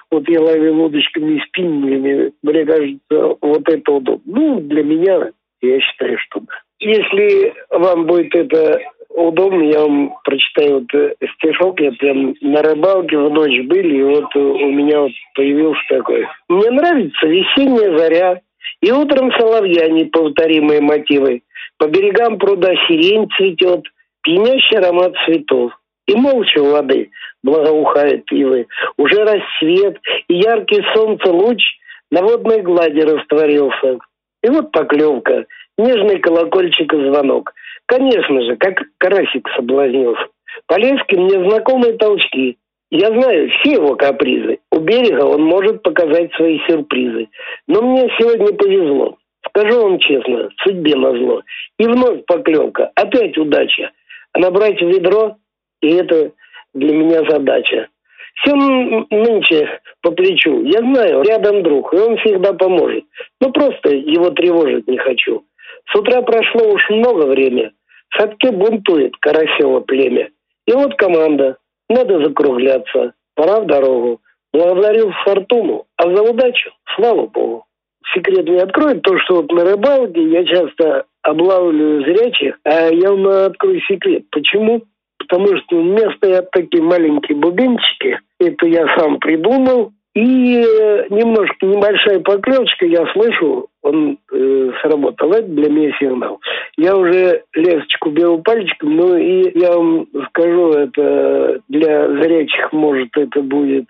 вот 0.09 0.27
я 0.29 0.41
ловил 0.41 0.83
удочками 0.83 1.37
и 1.37 1.41
спиннингами, 1.47 2.31
мне 2.43 2.65
кажется, 2.65 3.37
вот 3.41 3.69
это 3.69 3.91
удобно. 3.91 4.21
Ну, 4.25 4.59
для 4.61 4.83
меня, 4.83 5.31
я 5.61 5.79
считаю, 5.79 6.17
что 6.19 6.41
да. 6.41 6.53
Если 6.79 7.53
вам 7.69 8.07
будет 8.07 8.33
это 8.35 8.79
удобно, 9.09 9.63
я 9.63 9.81
вам 9.81 10.15
прочитаю 10.23 10.79
вот 10.79 10.93
э, 10.93 11.13
стишок. 11.35 11.79
Я 11.79 11.91
прям 11.91 12.33
на 12.41 12.61
рыбалке 12.61 13.17
в 13.17 13.29
ночь 13.29 13.61
были, 13.67 13.97
и 13.97 14.03
вот 14.03 14.35
у 14.35 14.71
меня 14.71 15.01
вот 15.01 15.11
появился 15.35 15.81
такой. 15.89 16.27
Мне 16.49 16.71
нравится 16.71 17.27
весенняя 17.27 17.97
заря, 17.97 18.41
и 18.81 18.91
утром 18.91 19.31
соловья 19.33 19.87
неповторимые 19.89 20.81
мотивы. 20.81 21.43
По 21.77 21.87
берегам 21.87 22.37
пруда 22.37 22.73
сирень 22.87 23.29
цветет, 23.37 23.83
пьянящий 24.23 24.77
аромат 24.77 25.13
цветов. 25.25 25.71
И 26.07 26.15
молча 26.15 26.61
воды 26.61 27.09
благоухает 27.43 28.23
ивы. 28.31 28.67
Уже 28.97 29.23
рассвет, 29.23 29.97
и 30.27 30.35
яркий 30.35 30.83
солнце 30.93 31.31
луч 31.31 31.61
на 32.09 32.21
водной 32.21 32.61
глади 32.61 33.01
растворился. 33.01 33.99
И 34.43 34.49
вот 34.49 34.71
поклевка, 34.71 35.45
нежный 35.77 36.19
колокольчик 36.19 36.93
и 36.93 37.09
звонок. 37.09 37.53
Конечно 37.85 38.41
же, 38.41 38.55
как 38.57 38.81
карасик 38.97 39.47
соблазнился. 39.55 40.27
Полезки 40.67 41.15
мне 41.15 41.49
знакомые 41.49 41.93
толчки. 41.93 42.57
Я 42.89 43.07
знаю 43.07 43.49
все 43.49 43.73
его 43.73 43.95
капризы. 43.95 44.59
У 44.71 44.79
берега 44.79 45.23
он 45.23 45.43
может 45.43 45.81
показать 45.81 46.33
свои 46.33 46.59
сюрпризы. 46.67 47.29
Но 47.67 47.81
мне 47.81 48.09
сегодня 48.19 48.53
повезло. 48.53 49.17
Скажу 49.47 49.81
вам 49.81 49.99
честно, 49.99 50.49
судьбе 50.63 50.95
назло. 50.95 51.41
И 51.79 51.85
вновь 51.85 52.25
поклевка, 52.25 52.91
опять 52.95 53.37
удача. 53.37 53.91
А 54.33 54.39
набрать 54.39 54.81
ведро 54.81 55.37
и 55.81 55.89
это 55.95 56.31
для 56.73 56.93
меня 56.93 57.23
задача. 57.29 57.87
Всем 58.35 59.07
нынче 59.09 59.81
по 60.01 60.11
плечу. 60.11 60.63
Я 60.63 60.79
знаю, 60.79 61.21
рядом 61.23 61.63
друг, 61.63 61.93
и 61.93 61.97
он 61.97 62.17
всегда 62.17 62.53
поможет. 62.53 63.03
Но 63.39 63.51
просто 63.51 63.89
его 63.89 64.29
тревожить 64.31 64.87
не 64.87 64.97
хочу. 64.97 65.43
С 65.91 65.95
утра 65.95 66.21
прошло 66.21 66.69
уж 66.69 66.89
много 66.89 67.25
времени. 67.25 67.71
В 68.09 68.17
садке 68.17 68.51
бунтует 68.51 69.15
Карасева 69.17 69.81
племя. 69.81 70.29
И 70.65 70.71
вот 70.73 70.95
команда. 70.95 71.57
Надо 71.89 72.23
закругляться. 72.23 73.13
Пора 73.35 73.59
в 73.61 73.65
дорогу. 73.65 74.21
Благодарю 74.53 75.11
фортуну, 75.23 75.85
а 75.95 76.03
за 76.13 76.23
удачу, 76.23 76.71
слава 76.95 77.27
богу. 77.27 77.65
Секрет 78.13 78.45
не 78.45 78.57
откроет 78.57 79.01
то, 79.01 79.17
что 79.19 79.35
вот 79.35 79.51
на 79.51 79.63
рыбалке 79.63 80.21
я 80.23 80.43
часто 80.45 81.05
облавливаю 81.21 82.03
зрячих, 82.03 82.59
а 82.65 82.89
я 82.89 83.11
вам 83.11 83.27
открою 83.27 83.79
секрет. 83.81 84.25
Почему? 84.31 84.83
Потому 85.31 85.57
что 85.57 85.77
у 85.77 85.83
меня 85.83 86.11
стоят 86.17 86.51
такие 86.51 86.83
маленькие 86.83 87.37
бубенчики. 87.37 88.19
Это 88.39 88.67
я 88.67 88.85
сам 88.97 89.17
придумал. 89.19 89.93
И 90.13 90.57
э, 90.57 91.05
немножко 91.09 91.65
небольшая 91.65 92.19
поклевочка, 92.19 92.85
я 92.85 93.05
слышу, 93.13 93.69
он 93.81 94.17
э, 94.31 94.71
сработал. 94.81 95.31
Это 95.31 95.47
для 95.47 95.69
меня 95.69 95.91
сигнал. 95.99 96.39
Я 96.77 96.95
уже 96.95 97.43
лесочку 97.53 98.09
беру 98.09 98.39
пальчиком, 98.39 98.95
ну 98.95 99.17
и 99.17 99.57
я 99.57 99.71
вам 99.71 100.07
скажу, 100.29 100.71
это 100.71 101.61
для 101.67 102.07
зрячих, 102.21 102.71
может, 102.71 103.15
это 103.17 103.41
будет 103.41 103.87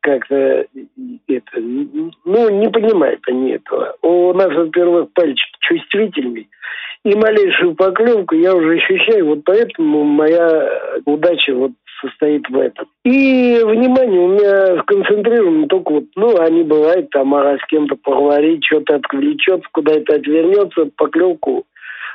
как-то 0.00 0.36
это, 1.28 1.60
ну, 1.60 2.50
не 2.50 2.68
понимают 2.68 3.20
они 3.26 3.52
этого. 3.52 3.96
У 4.02 4.32
нас, 4.32 4.48
во-первых, 4.54 5.12
пальчики 5.12 5.56
чувствительные, 5.60 6.46
и 7.04 7.14
малейшую 7.14 7.74
поклевку 7.74 8.34
я 8.34 8.54
уже 8.54 8.74
ощущаю, 8.74 9.26
вот 9.26 9.44
поэтому 9.44 10.04
моя 10.04 11.00
удача 11.04 11.54
вот 11.54 11.72
состоит 12.00 12.48
в 12.48 12.58
этом. 12.58 12.86
И 13.04 13.60
внимание 13.64 14.20
у 14.20 14.28
меня 14.28 14.82
сконцентрировано 14.82 15.66
только 15.68 15.92
вот, 15.92 16.04
ну, 16.14 16.38
они 16.38 16.62
бывают 16.62 17.10
там, 17.10 17.34
а 17.34 17.56
с 17.56 17.66
кем-то 17.68 17.96
поговорить, 17.96 18.64
что-то 18.64 18.96
отвлечется, 19.26 19.68
куда-то 19.72 20.14
отвернется, 20.14 20.90
поклевку 20.96 21.66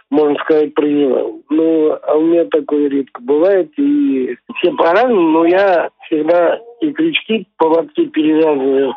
можно 0.09 0.35
сказать, 0.43 0.73
прививал. 0.73 1.39
Ну, 1.49 1.97
а 2.03 2.15
у 2.15 2.21
меня 2.21 2.43
такое 2.45 2.89
редко 2.89 3.21
бывает, 3.21 3.71
и 3.77 4.35
все 4.57 4.71
по-разному, 4.73 5.29
но 5.29 5.45
я 5.45 5.89
всегда 6.05 6.59
и 6.81 6.91
крючки, 6.91 7.47
поводки 7.57 8.07
перевязываю, 8.07 8.93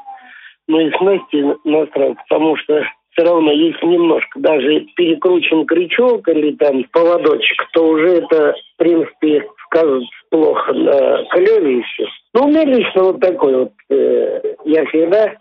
ну 0.67 0.81
и 0.81 0.91
снасти 0.97 1.57
настраиваю, 1.63 2.17
потому 2.29 2.57
что 2.57 2.83
все 3.13 3.23
равно 3.23 3.53
есть 3.53 3.81
немножко, 3.81 4.41
даже 4.41 4.81
перекручен 4.97 5.67
крючок 5.67 6.27
или 6.29 6.57
там 6.57 6.83
поводочек, 6.91 7.65
то 7.73 7.87
уже 7.87 8.09
это, 8.17 8.57
в 8.75 8.79
принципе, 8.79 9.47
сказывается 9.67 10.11
плохо 10.31 10.73
на 10.73 11.25
клеве 11.27 11.83
все. 11.83 12.07
Ну, 12.35 12.47
у 12.47 12.49
меня 12.49 12.65
лично 12.65 13.05
вот 13.05 13.21
такой 13.21 13.55
вот, 13.55 13.73
э, 13.89 14.55
я 14.65 14.85
всегда 14.87 15.33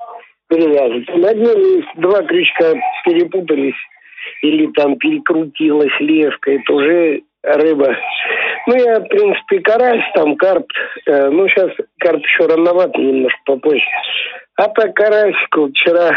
перевязываю. 0.54 1.06
На 1.20 1.34
дне 1.34 1.86
два 1.96 2.22
крючка 2.24 2.74
перепутались, 3.06 3.76
или 4.42 4.68
там 4.74 4.98
перекрутилась 4.98 6.00
леска, 6.00 6.52
это 6.52 6.74
уже 6.74 7.22
рыба. 7.44 7.96
Ну, 8.68 8.76
я, 8.76 9.00
в 9.00 9.08
принципе, 9.08 9.60
карась, 9.60 10.06
там, 10.16 10.36
карп. 10.38 10.66
Э, 11.06 11.30
ну, 11.30 11.48
сейчас 11.50 11.70
карп 12.00 12.22
еще 12.24 12.48
рановато, 12.48 12.98
немножко 13.00 13.39
попозже. 13.46 13.84
А 14.56 14.68
так 14.70 14.94
карасик 14.94 15.58
вот 15.58 15.72
вчера 15.72 16.12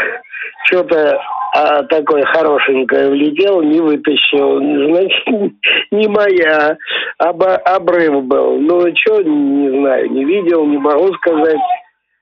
что-то 0.65 1.19
а, 1.53 1.83
такое 1.83 2.23
хорошенькое 2.25 3.09
влетел, 3.09 3.61
не 3.61 3.79
вытащил. 3.79 4.59
Значит, 4.59 5.27
не 5.91 6.07
моя, 6.07 6.77
об, 7.17 7.43
обрыв 7.43 8.23
был. 8.23 8.59
Ну, 8.59 8.81
что, 8.95 9.21
не 9.23 9.69
знаю, 9.69 10.09
не 10.11 10.23
видел, 10.23 10.65
не 10.65 10.77
могу 10.77 11.13
сказать. 11.15 11.59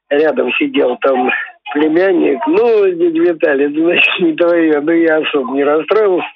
Рядом 0.09 0.51
сидел 0.53 0.97
там 1.01 1.31
племянник. 1.73 2.39
Ну, 2.47 2.85
дядя 2.91 3.19
Виталий, 3.19 3.67
значит 3.67 4.19
не 4.19 4.33
твое. 4.33 4.79
Ну, 4.79 4.91
я 4.91 5.17
особо 5.17 5.53
не 5.53 5.63
расстроился. 5.63 6.27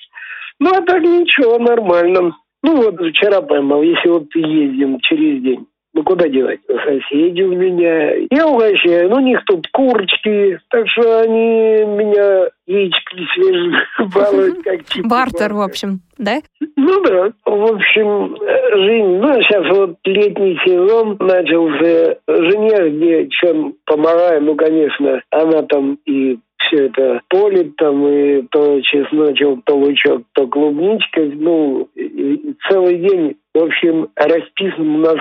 Ну, 0.59 0.71
а 0.71 0.81
так 0.81 1.01
ничего, 1.01 1.57
нормально. 1.57 2.35
Ну, 2.61 2.75
вот 2.75 2.95
вчера 2.99 3.41
поймал, 3.41 3.81
если 3.81 4.09
вот 4.09 4.27
ездим 4.35 4.99
через 4.99 5.41
день. 5.41 5.65
Ну, 5.93 6.03
куда 6.03 6.27
девать? 6.27 6.59
Соседи 6.67 7.41
у 7.41 7.55
меня. 7.55 8.13
Я 8.29 8.47
угощаю. 8.47 9.09
Ну, 9.09 9.15
у 9.15 9.19
них 9.19 9.39
тут 9.45 9.67
курочки. 9.71 10.59
Так 10.69 10.87
что 10.87 11.21
они 11.21 11.83
меня 11.85 12.49
яички 12.67 13.25
свежие 13.33 13.81
балуют. 14.13 14.57
Как 14.63 14.83
типа 14.83 15.07
Бартер, 15.07 15.53
в 15.53 15.61
общем, 15.61 16.01
да? 16.17 16.41
Ну 16.75 17.01
да, 17.03 17.31
в 17.45 17.73
общем, 17.73 18.37
жизнь, 18.73 19.17
ну, 19.17 19.41
сейчас 19.41 19.75
вот 19.75 19.97
летний 20.05 20.59
сезон 20.65 21.17
начался, 21.19 22.17
жене 22.27 22.89
где 22.89 23.27
чем 23.29 23.73
помогаю, 23.85 24.43
ну, 24.43 24.55
конечно, 24.55 25.21
она 25.31 25.63
там 25.63 25.97
и 26.05 26.37
все 26.59 26.85
это 26.87 27.21
полит, 27.29 27.75
там 27.77 28.07
и 28.07 28.41
то 28.51 28.81
чесночок, 28.81 29.63
то 29.65 29.75
лучок, 29.75 30.23
то 30.33 30.47
клубничка, 30.47 31.21
ну, 31.21 31.87
и 31.95 32.55
целый 32.69 32.97
день, 32.97 33.37
в 33.53 33.63
общем, 33.63 34.09
расписан 34.15 34.95
у 34.95 34.97
нас 34.99 35.17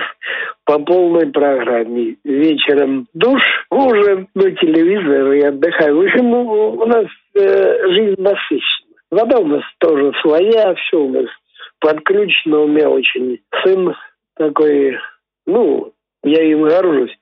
по 0.65 0.79
полной 0.79 1.27
программе. 1.27 2.15
Вечером 2.23 3.07
душ, 3.13 3.41
ужин, 3.71 4.27
ну, 4.35 4.51
телевизор 4.51 5.31
и 5.31 5.41
отдыхаю. 5.41 5.97
В 5.97 6.01
общем, 6.01 6.29
ну, 6.29 6.71
у 6.73 6.85
нас 6.85 7.05
э, 7.35 7.89
жизнь 7.91 8.21
насыщена. 8.21 8.89
Вода 9.11 9.39
у 9.39 9.45
нас 9.45 9.63
тоже 9.79 10.11
своя, 10.21 10.75
все 10.75 11.01
у 11.01 11.09
нас 11.09 11.25
подключено. 11.79 12.61
У 12.61 12.67
меня 12.67 12.89
очень 12.89 13.39
сын 13.63 13.95
такой, 14.35 14.97
ну, 15.47 15.91
я 16.23 16.43
им 16.43 16.63
горжусь. 16.63 17.17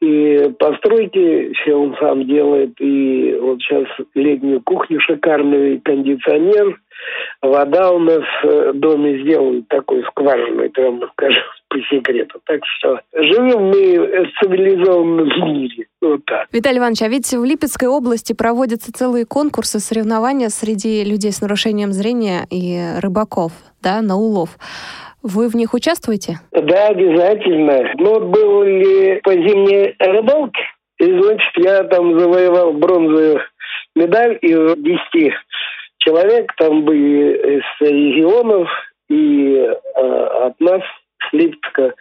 И 0.00 0.50
постройки 0.58 1.52
все 1.54 1.74
он 1.74 1.96
сам 2.00 2.26
делает. 2.26 2.80
И 2.80 3.36
вот 3.40 3.60
сейчас 3.60 3.86
летнюю 4.14 4.62
кухню 4.62 5.00
шикарную, 5.00 5.80
кондиционер. 5.82 6.80
Вода 7.40 7.92
у 7.92 8.00
нас 8.00 8.22
в 8.42 8.72
доме 8.74 9.22
сделана 9.22 9.62
такой 9.68 10.02
скважиной, 10.04 10.72
вам 10.76 11.02
скажу 11.12 11.38
по 11.68 11.78
секрету. 11.82 12.40
Так 12.44 12.60
что 12.64 13.00
живем 13.14 13.68
мы 13.68 14.26
в 14.26 14.40
цивилизованном 14.40 15.28
мире. 15.54 15.86
Вот 16.00 16.24
так. 16.24 16.48
Виталий 16.52 16.78
Иванович, 16.78 17.02
а 17.02 17.08
ведь 17.08 17.32
в 17.32 17.44
Липецкой 17.44 17.88
области 17.88 18.32
проводятся 18.32 18.92
целые 18.92 19.26
конкурсы, 19.26 19.78
соревнования 19.78 20.48
среди 20.48 21.04
людей 21.04 21.32
с 21.32 21.40
нарушением 21.40 21.92
зрения 21.92 22.46
и 22.50 22.80
рыбаков, 23.00 23.52
да, 23.80 24.02
на 24.02 24.16
улов. 24.16 24.58
Вы 25.22 25.48
в 25.48 25.56
них 25.56 25.74
участвуете? 25.74 26.38
Да, 26.52 26.88
обязательно. 26.88 27.92
Ну, 27.98 28.14
вот 28.14 28.24
были 28.24 29.20
по 29.20 29.32
зимней 29.32 29.94
рыбалке, 29.98 30.62
и, 30.98 31.04
значит, 31.04 31.52
я 31.56 31.84
там 31.84 32.18
завоевал 32.18 32.72
бронзовую 32.72 33.40
медаль 33.94 34.38
из 34.42 34.76
10 34.76 35.32
человек. 35.98 36.52
Там 36.56 36.84
были 36.84 37.58
из 37.58 37.62
регионов 37.80 38.68
и 39.08 39.54
э, 39.56 39.74
от 39.96 40.58
нас, 40.60 40.82
с. 41.30 41.94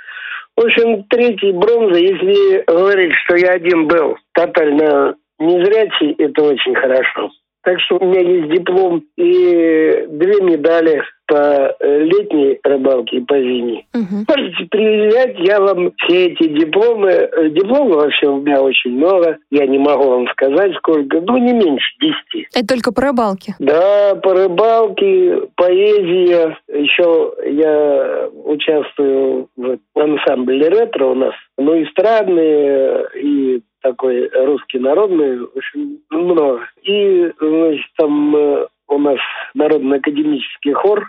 В 0.55 0.65
общем, 0.65 1.03
третий 1.03 1.51
бронза, 1.51 1.99
если 1.99 2.63
говорить, 2.65 3.13
что 3.25 3.35
я 3.35 3.51
один 3.51 3.87
был 3.87 4.17
тотально 4.33 5.15
незрячий, 5.37 6.13
это 6.17 6.43
очень 6.43 6.73
хорошо. 6.73 7.29
Так 7.67 7.81
что 7.81 7.97
у 7.97 8.05
меня 8.05 8.21
есть 8.21 8.49
диплом 8.49 9.03
и 9.17 10.05
две 10.07 10.41
медали 10.41 11.03
по 11.27 11.75
летней 11.81 12.57
рыбалке 12.63 13.17
и 13.17 13.19
по 13.25 13.37
зимней. 13.37 13.85
Угу. 13.93 14.23
Можете 14.25 14.65
приезжать, 14.71 15.35
я 15.39 15.59
вам 15.59 15.91
все 15.97 16.27
эти 16.27 16.47
дипломы, 16.47 17.09
э, 17.09 17.49
дипломы 17.49 17.95
вообще 17.97 18.27
у 18.27 18.37
меня 18.37 18.61
очень 18.61 18.91
много, 18.91 19.37
я 19.51 19.67
не 19.67 19.79
могу 19.79 20.09
вам 20.09 20.27
сказать 20.29 20.75
сколько, 20.77 21.19
ну 21.19 21.37
не 21.39 21.51
меньше 21.51 21.87
десяти. 21.99 22.47
Это 22.55 22.67
только 22.67 22.93
по 22.93 23.01
рыбалке? 23.01 23.55
Да, 23.59 24.15
по 24.15 24.33
рыбалке, 24.33 25.41
поэзия, 25.55 26.57
еще 26.69 27.33
я 27.51 28.29
участвую 28.45 29.49
в 29.57 29.77
ансамбле 29.93 30.69
ретро 30.69 31.07
у 31.07 31.15
нас, 31.15 31.33
ну 31.57 31.83
эстрадные 31.83 33.07
и 33.21 33.61
такой 33.87 34.29
русский 34.29 34.79
народный, 34.79 35.39
в 35.39 35.49
общем, 35.55 35.99
много. 36.09 36.61
И, 36.83 37.31
значит, 37.39 37.85
там 37.97 38.35
э, 38.35 38.67
у 38.87 38.97
нас 38.99 39.19
народно-академический 39.53 40.73
хор, 40.73 41.07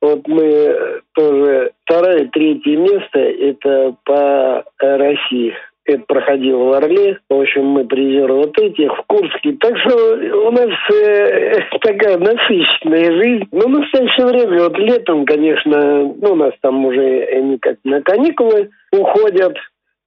вот 0.00 0.28
мы 0.28 1.00
тоже 1.14 1.72
второе, 1.84 2.28
третье 2.32 2.76
место, 2.76 3.18
это 3.18 3.96
по 4.04 4.64
России. 4.78 5.54
Это 5.86 6.02
проходило 6.08 6.64
в 6.64 6.72
Орле. 6.72 7.20
В 7.30 7.40
общем, 7.40 7.64
мы 7.66 7.84
призеры 7.84 8.34
вот 8.34 8.58
этих 8.58 8.90
в 8.92 9.02
Курске. 9.06 9.56
Так 9.60 9.78
что 9.78 10.16
у 10.48 10.50
нас 10.50 10.68
э, 10.92 11.60
такая 11.80 12.18
насыщенная 12.18 13.12
жизнь. 13.12 13.48
Но 13.52 13.68
в 13.68 13.70
настоящее 13.70 14.26
время, 14.26 14.64
вот 14.64 14.76
летом, 14.78 15.24
конечно, 15.24 16.12
ну, 16.20 16.32
у 16.32 16.34
нас 16.34 16.52
там 16.60 16.84
уже 16.84 17.22
они 17.32 17.58
как 17.58 17.76
на 17.84 18.02
каникулы 18.02 18.70
уходят. 18.92 19.56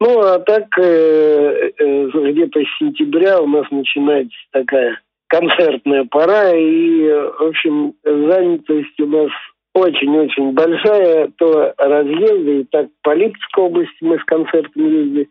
Ну, 0.01 0.19
а 0.21 0.39
так 0.39 0.65
э, 0.77 1.71
э, 1.77 2.09
где-то 2.13 2.62
с 2.62 2.77
сентября 2.79 3.41
у 3.41 3.47
нас 3.47 3.65
начинается 3.69 4.38
такая 4.51 4.99
концертная 5.27 6.05
пора, 6.05 6.55
и, 6.55 7.01
в 7.03 7.43
общем, 7.49 7.93
занятость 8.03 8.99
у 8.99 9.05
нас 9.07 9.29
очень-очень 9.73 10.53
большая, 10.53 11.29
то 11.38 11.73
разъезды, 11.77 12.62
и 12.62 12.63
так 12.65 12.88
по 13.03 13.13
Липецкой 13.13 13.65
области 13.65 13.97
мы 14.01 14.17
с 14.19 14.23
концертами 14.23 14.89
ездили, 14.89 15.29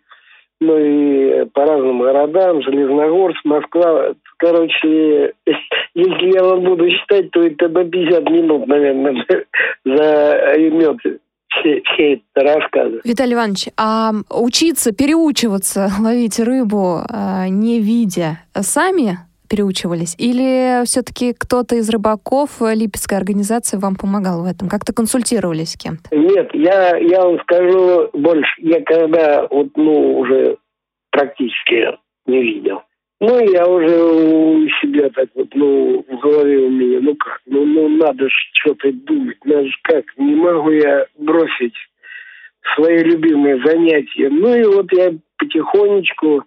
ну 0.61 0.79
и 0.79 1.45
по 1.47 1.65
разным 1.65 2.01
городам, 2.01 2.63
Железногорск, 2.63 3.45
Москва. 3.45 4.15
Короче, 4.37 5.33
если 5.95 6.35
я 6.35 6.45
вам 6.45 6.63
буду 6.63 6.91
считать, 6.91 7.31
то 7.31 7.43
это 7.43 7.69
до 7.69 7.85
50 7.85 8.31
минут, 8.31 8.67
наверное, 8.67 9.25
займет 9.85 10.99
все, 11.49 11.83
все 11.83 12.15
это 12.15 12.55
рассказы. 12.55 13.01
Виталий 13.05 13.35
Иванович, 13.35 13.69
а 13.77 14.13
учиться, 14.31 14.93
переучиваться 14.93 15.89
ловить 16.01 16.39
рыбу, 16.39 17.01
а, 17.09 17.49
не 17.49 17.81
видя, 17.81 18.41
сами 18.55 19.19
переучивались? 19.49 20.15
Или 20.19 20.85
все-таки 20.85 21.33
кто-то 21.33 21.77
из 21.77 21.89
рыбаков 21.89 22.61
Липецкой 22.61 23.19
организации 23.19 23.79
вам 23.79 23.97
помогал 23.97 24.43
в 24.43 24.47
этом? 24.47 24.69
Как-то 24.69 24.93
консультировались 24.93 25.73
с 25.73 25.77
кем-то? 25.77 26.15
Нет, 26.15 26.51
я, 26.53 26.97
я 26.99 27.25
вам 27.25 27.41
скажу 27.41 28.11
больше. 28.13 28.51
Я 28.59 28.83
когда 28.83 29.47
вот, 29.51 29.69
ну, 29.77 30.19
уже 30.19 30.59
практически 31.11 31.99
не 32.27 32.43
видел. 32.43 32.83
Ну, 33.21 33.41
я 33.53 33.67
уже 33.67 34.01
у 34.01 34.69
себя 34.81 35.11
так 35.11 35.29
вот, 35.35 35.49
ну, 35.55 36.05
в 36.09 36.19
голове 36.21 36.59
у 36.59 36.71
меня, 36.71 37.01
ну 37.01 37.17
как, 37.17 37.41
ну, 37.47 37.65
ну 37.65 37.89
надо 37.89 38.25
же 38.25 38.35
что-то 38.53 38.93
думать, 38.93 39.45
надо 39.45 39.65
же 39.65 39.77
как, 39.83 40.05
не 40.17 40.37
могу 40.37 40.71
я 40.71 41.05
бросить 41.19 41.75
свое 42.75 43.03
любимое 43.03 43.61
занятие. 43.65 44.29
Ну 44.31 44.55
и 44.55 44.63
вот 44.65 44.87
я 44.93 45.15
потихонечку 45.37 46.45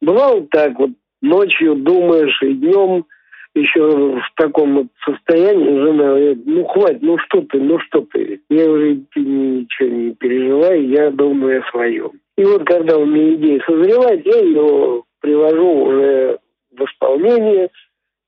бывал 0.00 0.46
так 0.50 0.78
вот 0.78 0.90
ночью 1.20 1.74
думаешь 1.74 2.40
и 2.42 2.54
днем 2.54 3.04
еще 3.54 4.16
в 4.16 4.32
таком 4.36 4.74
вот 4.74 4.86
состоянии 5.04 5.78
жена 5.78 6.04
говорит, 6.06 6.42
ну 6.44 6.64
хватит, 6.64 7.02
ну 7.02 7.18
что 7.18 7.42
ты, 7.42 7.60
ну 7.60 7.78
что 7.80 8.00
ты. 8.12 8.40
Я 8.48 8.70
уже 8.70 9.00
ты 9.12 9.20
ничего 9.20 9.88
не 9.88 10.14
переживай, 10.14 10.84
я 10.86 11.10
думаю 11.10 11.60
о 11.60 11.70
своем. 11.70 12.12
И 12.36 12.44
вот 12.44 12.64
когда 12.64 12.98
у 12.98 13.06
меня 13.06 13.34
идея 13.34 13.62
созревает, 13.64 14.26
я 14.26 14.40
ее 14.40 15.02
привожу 15.24 15.84
уже 15.84 16.38
в 16.72 16.84
исполнение. 16.84 17.70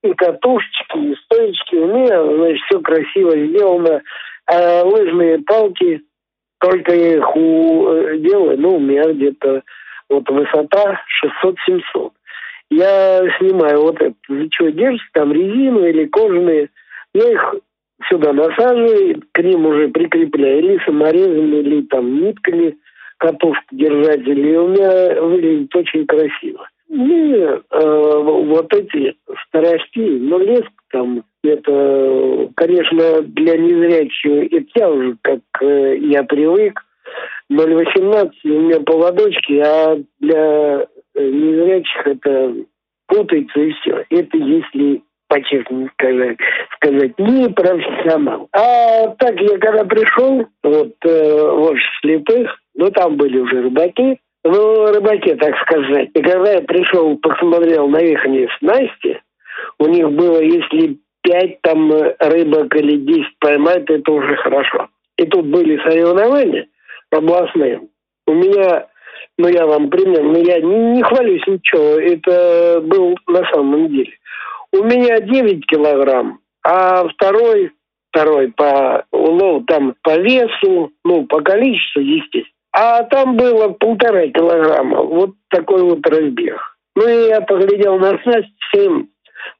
И 0.02 0.12
катушечки, 0.12 0.98
и 0.98 1.16
стоечки. 1.24 1.74
У 1.74 1.86
меня, 1.86 2.22
значит, 2.22 2.62
все 2.66 2.80
красиво 2.80 3.36
сделано. 3.36 4.02
А 4.46 4.84
лыжные 4.84 5.38
палки, 5.40 6.02
только 6.60 6.94
я 6.94 7.16
их 7.16 7.36
у, 7.36 7.88
э, 7.88 8.18
делаю, 8.18 8.58
ну, 8.58 8.76
у 8.76 8.80
меня 8.80 9.12
где-то 9.12 9.62
вот 10.08 10.28
высота 10.30 11.00
600-700 11.44 12.12
я 12.70 13.20
снимаю 13.38 13.82
вот 13.82 14.00
это, 14.00 14.14
что 14.52 14.70
держится, 14.72 15.06
там 15.12 15.32
резину 15.32 15.86
или 15.86 16.06
кожаные, 16.06 16.70
я 17.14 17.32
их 17.32 17.54
сюда 18.08 18.32
насаживаю, 18.32 19.22
к 19.32 19.42
ним 19.42 19.66
уже 19.66 19.88
прикрепляю 19.88 20.58
или 20.58 20.84
саморезами, 20.84 21.56
или 21.56 21.82
там 21.82 22.20
нитками 22.20 22.76
катушку 23.18 23.64
держатели, 23.70 24.50
и 24.50 24.56
у 24.56 24.68
меня 24.68 25.22
выглядит 25.22 25.74
очень 25.74 26.06
красиво. 26.06 26.68
И 26.88 27.32
э, 27.32 27.58
вот 27.70 28.72
эти 28.72 29.16
старости, 29.46 29.98
ну, 29.98 30.38
лес 30.38 30.64
там, 30.90 31.24
это, 31.42 32.50
конечно, 32.54 33.22
для 33.22 33.56
незрячего, 33.56 34.44
это 34.44 34.66
я 34.74 34.90
уже, 34.90 35.16
как 35.22 35.40
э, 35.60 35.96
я 35.98 36.22
привык, 36.24 36.80
0,18 37.50 38.30
у 38.44 38.48
меня 38.48 38.80
поводочки, 38.80 39.60
а 39.64 39.98
для 40.20 40.86
Э, 41.16 41.22
незрячих 41.22 42.06
это 42.06 42.54
путается 43.06 43.60
и 43.60 43.72
все. 43.72 44.04
Это 44.10 44.36
если 44.36 45.02
по-честному 45.28 45.88
сказать, 45.94 46.36
сказать, 46.76 47.18
не 47.18 47.48
профессионал. 47.48 48.48
А 48.52 49.08
так 49.18 49.40
я 49.40 49.58
когда 49.58 49.84
пришел, 49.84 50.46
вот 50.62 50.94
э, 51.04 51.50
вот 51.50 51.76
слепых, 52.00 52.48
ну 52.74 52.90
там 52.90 53.16
были 53.16 53.38
уже 53.38 53.62
рыбаки, 53.62 54.20
ну 54.48 54.92
рыбаки, 54.92 55.34
так 55.34 55.56
сказать. 55.62 56.10
И 56.14 56.22
когда 56.22 56.52
я 56.52 56.60
пришел, 56.62 57.16
посмотрел 57.18 57.88
на 57.88 57.98
их 57.98 58.20
снасти, 58.58 59.20
у 59.78 59.86
них 59.86 60.10
было, 60.12 60.40
если 60.40 60.98
пять 61.22 61.60
там 61.62 61.90
рыбок 61.90 62.74
или 62.76 62.98
десять 62.98 63.38
поймать, 63.40 63.88
это 63.88 64.12
уже 64.12 64.36
хорошо. 64.36 64.88
И 65.16 65.24
тут 65.26 65.46
были 65.46 65.78
соревнования 65.78 66.66
областные. 67.10 67.80
У 68.26 68.32
меня 68.32 68.86
ну 69.38 69.48
я 69.48 69.66
вам 69.66 69.90
пример, 69.90 70.22
но 70.22 70.38
я 70.38 70.60
не, 70.60 70.96
не 70.96 71.02
хвалюсь 71.02 71.46
ничего, 71.46 72.00
это 72.00 72.80
был 72.82 73.16
на 73.26 73.44
самом 73.52 73.88
деле. 73.88 74.12
У 74.72 74.82
меня 74.82 75.20
9 75.20 75.66
килограмм, 75.66 76.40
а 76.62 77.06
второй, 77.08 77.72
второй 78.10 78.52
по 78.52 79.04
улову, 79.10 79.64
там 79.66 79.94
по 80.02 80.18
весу, 80.18 80.92
ну, 81.04 81.26
по 81.26 81.40
количеству, 81.40 82.00
естественно. 82.00 82.55
А 82.78 83.04
там 83.04 83.38
было 83.38 83.68
полтора 83.70 84.26
килограмма, 84.28 85.02
вот 85.02 85.30
такой 85.48 85.82
вот 85.82 86.06
разбег. 86.06 86.60
Ну 86.94 87.08
и 87.08 87.28
я 87.28 87.40
поглядел 87.40 87.98
на 87.98 88.18
снасть, 88.22 88.52
всем 88.68 89.08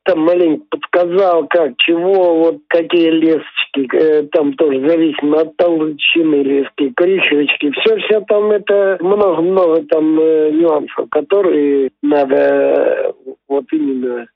там 0.02 0.20
маленько 0.20 0.64
подсказал, 0.70 1.46
как, 1.48 1.72
чего, 1.79 2.37
вот 2.37 2.59
какие 2.68 3.09
лесочки, 3.09 3.88
э, 3.94 4.22
там 4.33 4.52
тоже 4.55 4.87
зависимо 4.87 5.40
от 5.40 5.57
толщины 5.57 6.42
лески, 6.42 6.92
коричневочки, 6.94 7.70
все-все 7.70 8.20
там 8.20 8.50
это 8.50 8.98
много-много 9.00 9.83
там 9.85 10.20
э, 10.20 10.50
нюансов, 10.52 11.09
которые 11.11 11.90
надо 12.02 12.37
э, 12.37 13.12
вот 13.48 13.64
именно 13.72 14.26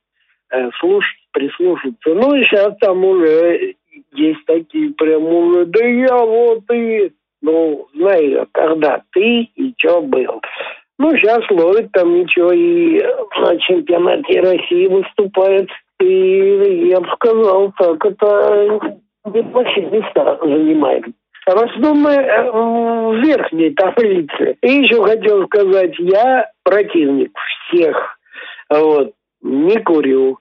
э, 0.53 0.71
слушать, 0.79 1.19
прислушаться. 1.33 2.15
Ну 2.15 2.35
и 2.35 2.45
сейчас 2.45 2.77
там 2.81 3.05
уже 3.05 3.75
есть 4.15 4.45
такие 4.47 4.91
прям 4.95 5.25
уже, 5.25 5.67
да 5.67 5.85
я 5.85 6.17
вот 6.17 6.63
и, 6.73 7.13
ну, 7.43 7.89
знаю, 7.95 8.47
когда 8.53 9.03
ты 9.13 9.49
и 9.55 9.75
что 9.79 10.03
был. 10.03 10.41
Ну, 10.99 11.11
сейчас 11.17 11.41
ловит 11.51 11.91
там 11.93 12.15
ничего, 12.15 12.53
и 12.53 13.01
на 13.41 13.59
чемпионате 13.59 14.41
России 14.41 14.87
выступает. 14.87 15.69
И 15.99 16.89
я 16.89 17.01
бы 17.01 17.09
сказал, 17.15 17.73
так, 17.79 18.05
это 18.05 18.99
неплохие 19.25 19.91
места 19.91 20.39
занимает. 20.43 21.05
Основном 21.47 22.07
э, 22.07 22.51
в 22.53 23.15
верхней 23.23 23.71
таблице. 23.71 24.57
И 24.63 24.71
еще 24.71 25.05
хотел 25.05 25.47
сказать, 25.47 25.95
я 25.99 26.49
противник 26.63 27.33
всех. 27.69 28.19
Вот. 28.69 29.13
Не 29.43 29.79
курю, 29.81 30.39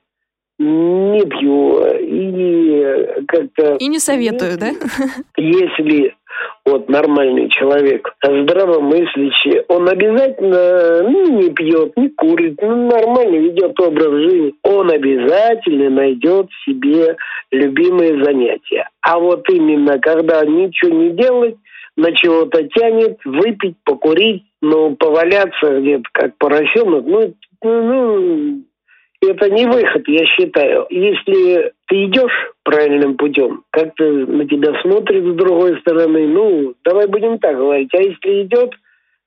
не 0.60 1.22
пью 1.26 1.86
и 2.00 3.24
как-то... 3.28 3.76
И 3.76 3.88
не 3.88 4.00
советую, 4.00 4.58
да? 4.58 4.72
Если 5.38 6.13
вот 6.65 6.89
нормальный 6.89 7.50
человек, 7.50 8.13
здравомыслящий, 8.24 9.62
он 9.67 9.88
обязательно 9.89 11.04
ну, 11.04 11.39
не 11.39 11.50
пьет, 11.50 11.95
не 11.98 12.10
курит, 12.10 12.60
ну, 12.62 12.89
нормально 12.89 13.38
ведет 13.38 13.80
образ 13.80 14.12
жизни, 14.12 14.54
он 14.63 14.91
обязательно 14.91 15.89
найдет 15.89 16.48
себе 16.65 17.15
любимые 17.52 18.24
занятия. 18.24 18.89
А 19.02 19.17
вот 19.17 19.50
именно 19.50 19.98
когда 20.00 20.45
ничего 20.45 20.91
не 20.91 21.10
делать, 21.12 21.56
на 21.95 22.13
чего-то 22.15 22.63
тянет, 22.63 23.17
выпить, 23.26 23.76
покурить, 23.84 24.43
ну, 24.62 24.95
поваляться 24.95 25.80
где-то 25.80 26.06
как 26.13 26.38
поросенок, 26.38 27.06
ну, 27.06 27.34
ну, 27.63 28.62
это 29.21 29.49
не 29.49 29.65
выход, 29.65 30.08
я 30.08 30.25
считаю. 30.25 30.86
Если 30.89 31.73
ты 31.88 32.05
идешь 32.05 32.51
правильным 32.63 33.17
путем, 33.17 33.63
как-то 33.71 34.03
на 34.03 34.47
тебя 34.47 34.79
смотрит 34.82 35.23
с 35.23 35.36
другой 35.36 35.79
стороны, 35.82 36.27
ну, 36.27 36.73
давай 36.84 37.08
будем 37.08 37.39
так 37.39 37.58
говорить. 37.58 37.93
А 37.93 38.01
если 38.01 38.43
идет 38.43 38.71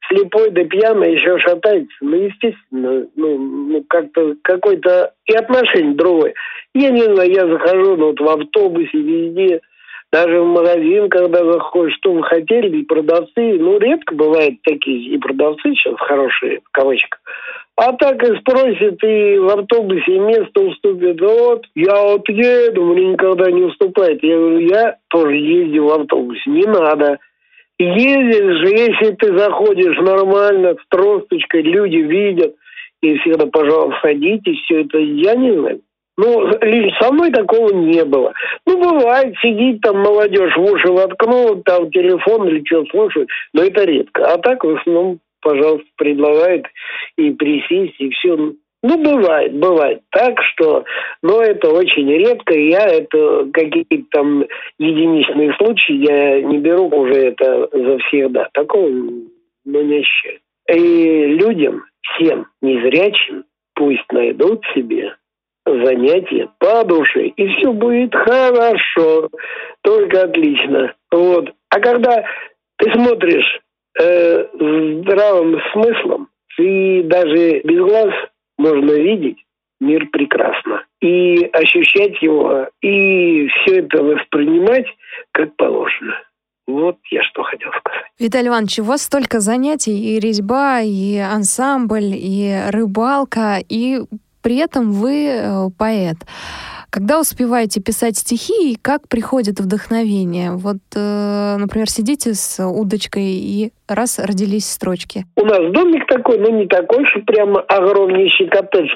слепой 0.09 0.51
да 0.51 0.65
пьяный, 0.65 1.15
еще 1.15 1.39
шатается, 1.39 1.95
ну, 2.01 2.17
естественно, 2.17 3.07
ну, 3.17 3.39
ну 3.39 3.85
как-то 3.89 4.35
какой-то 4.43 5.13
и 5.27 5.35
отношение 5.35 5.95
другое. 5.95 6.35
Я 6.75 6.91
не 6.91 7.03
знаю, 7.03 7.31
я 7.31 7.47
захожу 7.47 7.97
ну, 7.97 8.07
вот 8.07 8.21
в 8.21 8.29
автобусе, 8.29 8.99
везде, 8.99 9.61
даже 10.13 10.41
в 10.41 10.47
магазин, 10.47 11.09
когда 11.09 11.45
заходишь, 11.45 11.97
что 11.97 12.13
вы 12.13 12.23
хотели, 12.23 12.79
и 12.79 12.85
продавцы, 12.85 13.59
ну, 13.59 13.79
редко 13.79 14.15
бывают 14.15 14.61
такие, 14.63 15.15
и 15.15 15.19
продавцы 15.19 15.75
сейчас 15.75 15.97
хорошие, 15.99 16.61
в 16.61 16.71
кавычках, 16.71 17.21
а 17.77 17.93
так 17.95 18.23
и 18.23 18.37
спросит, 18.39 19.03
и 19.03 19.39
в 19.39 19.49
автобусе 19.49 20.19
место 20.19 20.61
уступит. 20.61 21.21
Вот, 21.21 21.65
я 21.75 22.03
вот 22.03 22.29
еду, 22.29 22.85
мне 22.85 23.07
никогда 23.13 23.51
не 23.51 23.63
уступает. 23.63 24.23
Я 24.23 24.37
говорю, 24.37 24.59
я 24.59 24.97
тоже 25.09 25.37
ездил 25.37 25.89
в 25.89 26.01
автобусе. 26.01 26.51
Не 26.51 26.65
надо. 26.65 27.19
Ездишь 27.79 28.59
же, 28.59 28.69
если 28.69 29.15
ты 29.17 29.37
заходишь 29.37 29.97
нормально, 29.99 30.75
с 30.75 30.89
тросточкой, 30.89 31.63
люди 31.63 31.97
видят, 31.97 32.55
и 33.01 33.19
всегда, 33.19 33.47
пожалуйста, 33.47 33.99
садитесь, 34.03 34.61
все 34.65 34.83
это, 34.83 34.99
я 34.99 35.35
не 35.35 35.53
знаю. 35.53 35.81
Ну, 36.19 36.51
со 37.01 37.11
мной 37.11 37.31
такого 37.31 37.73
не 37.73 38.05
было. 38.05 38.35
Ну, 38.67 38.79
бывает, 38.79 39.35
сидит 39.43 39.81
там 39.81 39.99
молодежь 39.99 40.55
в 40.57 40.63
уши 40.63 40.93
воткнул, 40.93 41.63
там 41.65 41.91
телефон 41.91 42.49
или 42.49 42.63
что 42.67 42.85
слушает, 42.91 43.29
но 43.55 43.63
это 43.63 43.85
редко. 43.85 44.27
А 44.27 44.39
так, 44.39 44.63
в 44.63 44.77
основном, 44.77 45.19
пожалуйста, 45.43 45.87
предлагает 45.97 46.67
и 47.17 47.31
присесть, 47.33 47.97
и 47.99 48.11
все. 48.11 48.37
Ну, 48.85 48.99
бывает, 48.99 49.55
бывает 49.55 50.01
так, 50.11 50.43
что, 50.43 50.85
но 51.23 51.41
это 51.41 51.71
очень 51.71 52.11
редко, 52.11 52.53
я 52.59 52.85
это 52.85 53.49
какие-то 53.53 54.05
там 54.11 54.45
единичные 54.79 55.55
случаи, 55.55 55.95
я 55.95 56.43
не 56.43 56.59
беру 56.59 56.89
уже 56.89 57.15
это 57.15 57.69
за 57.73 57.99
всегда. 57.99 58.49
Такого, 58.53 58.89
ну, 58.89 59.83
не 59.83 60.01
ощущаю. 60.01 60.39
И 60.69 61.27
людям, 61.27 61.85
всем 62.01 62.47
незрячим, 62.61 63.45
пусть 63.75 64.11
найдут 64.11 64.65
себе 64.75 65.15
занятие 65.65 66.49
по 66.59 66.85
душе, 66.85 67.29
и 67.29 67.49
все 67.55 67.73
будет 67.73 68.15
хорошо, 68.15 69.29
только 69.83 70.25
отлично. 70.25 70.95
Вот. 71.11 71.51
А 71.71 71.81
когда 71.81 72.25
ты 72.79 72.93
смотришь 72.93 73.61
э, 73.99 74.47
здравым 75.03 75.61
смыслом, 75.73 76.29
и 76.59 77.03
даже 77.03 77.61
без 77.65 77.79
глаз 77.79 78.13
можно 78.59 78.93
видеть 78.93 79.39
мир 79.81 80.07
прекрасно. 80.13 80.85
И 81.01 81.45
ощущать 81.53 82.23
его, 82.23 82.69
и 82.81 83.49
все 83.49 83.81
это 83.81 84.03
воспринимать 84.03 84.87
как 85.33 85.55
положено. 85.57 86.15
Вот 86.67 86.97
я 87.11 87.23
что 87.25 87.43
хотел 87.43 87.71
сказать. 87.71 88.07
Виталий 88.19 88.49
Иванович, 88.49 88.79
у 88.79 88.85
вас 88.85 89.03
столько 89.03 89.41
занятий, 89.41 90.17
и 90.17 90.21
резьба, 90.21 90.81
и 90.81 91.19
ансамбль, 91.19 92.15
и 92.15 92.57
рыбалка, 92.71 93.59
и 93.69 93.99
при 94.43 94.57
этом 94.57 94.93
вы 94.93 95.27
э, 95.27 95.69
поэт. 95.77 96.17
Когда 96.93 97.19
успеваете 97.19 97.81
писать 97.81 98.19
стихи 98.19 98.73
и 98.73 98.77
как 98.77 99.09
приходит 99.09 99.61
вдохновение? 99.61 100.51
Вот, 100.51 100.77
э, 100.95 101.57
например, 101.59 101.89
сидите 101.89 102.35
с 102.35 102.63
удочкой 102.63 103.25
и 103.25 103.73
раз 103.89 104.19
родились 104.19 104.71
строчки. 104.71 105.25
У 105.37 105.47
нас 105.47 105.73
домик 105.73 106.07
такой, 106.07 106.37
но 106.37 106.51
не 106.51 106.67
такой, 106.67 107.07
что 107.07 107.21
прямо 107.21 107.61
огромнейший 107.61 108.47
коттедж, 108.49 108.91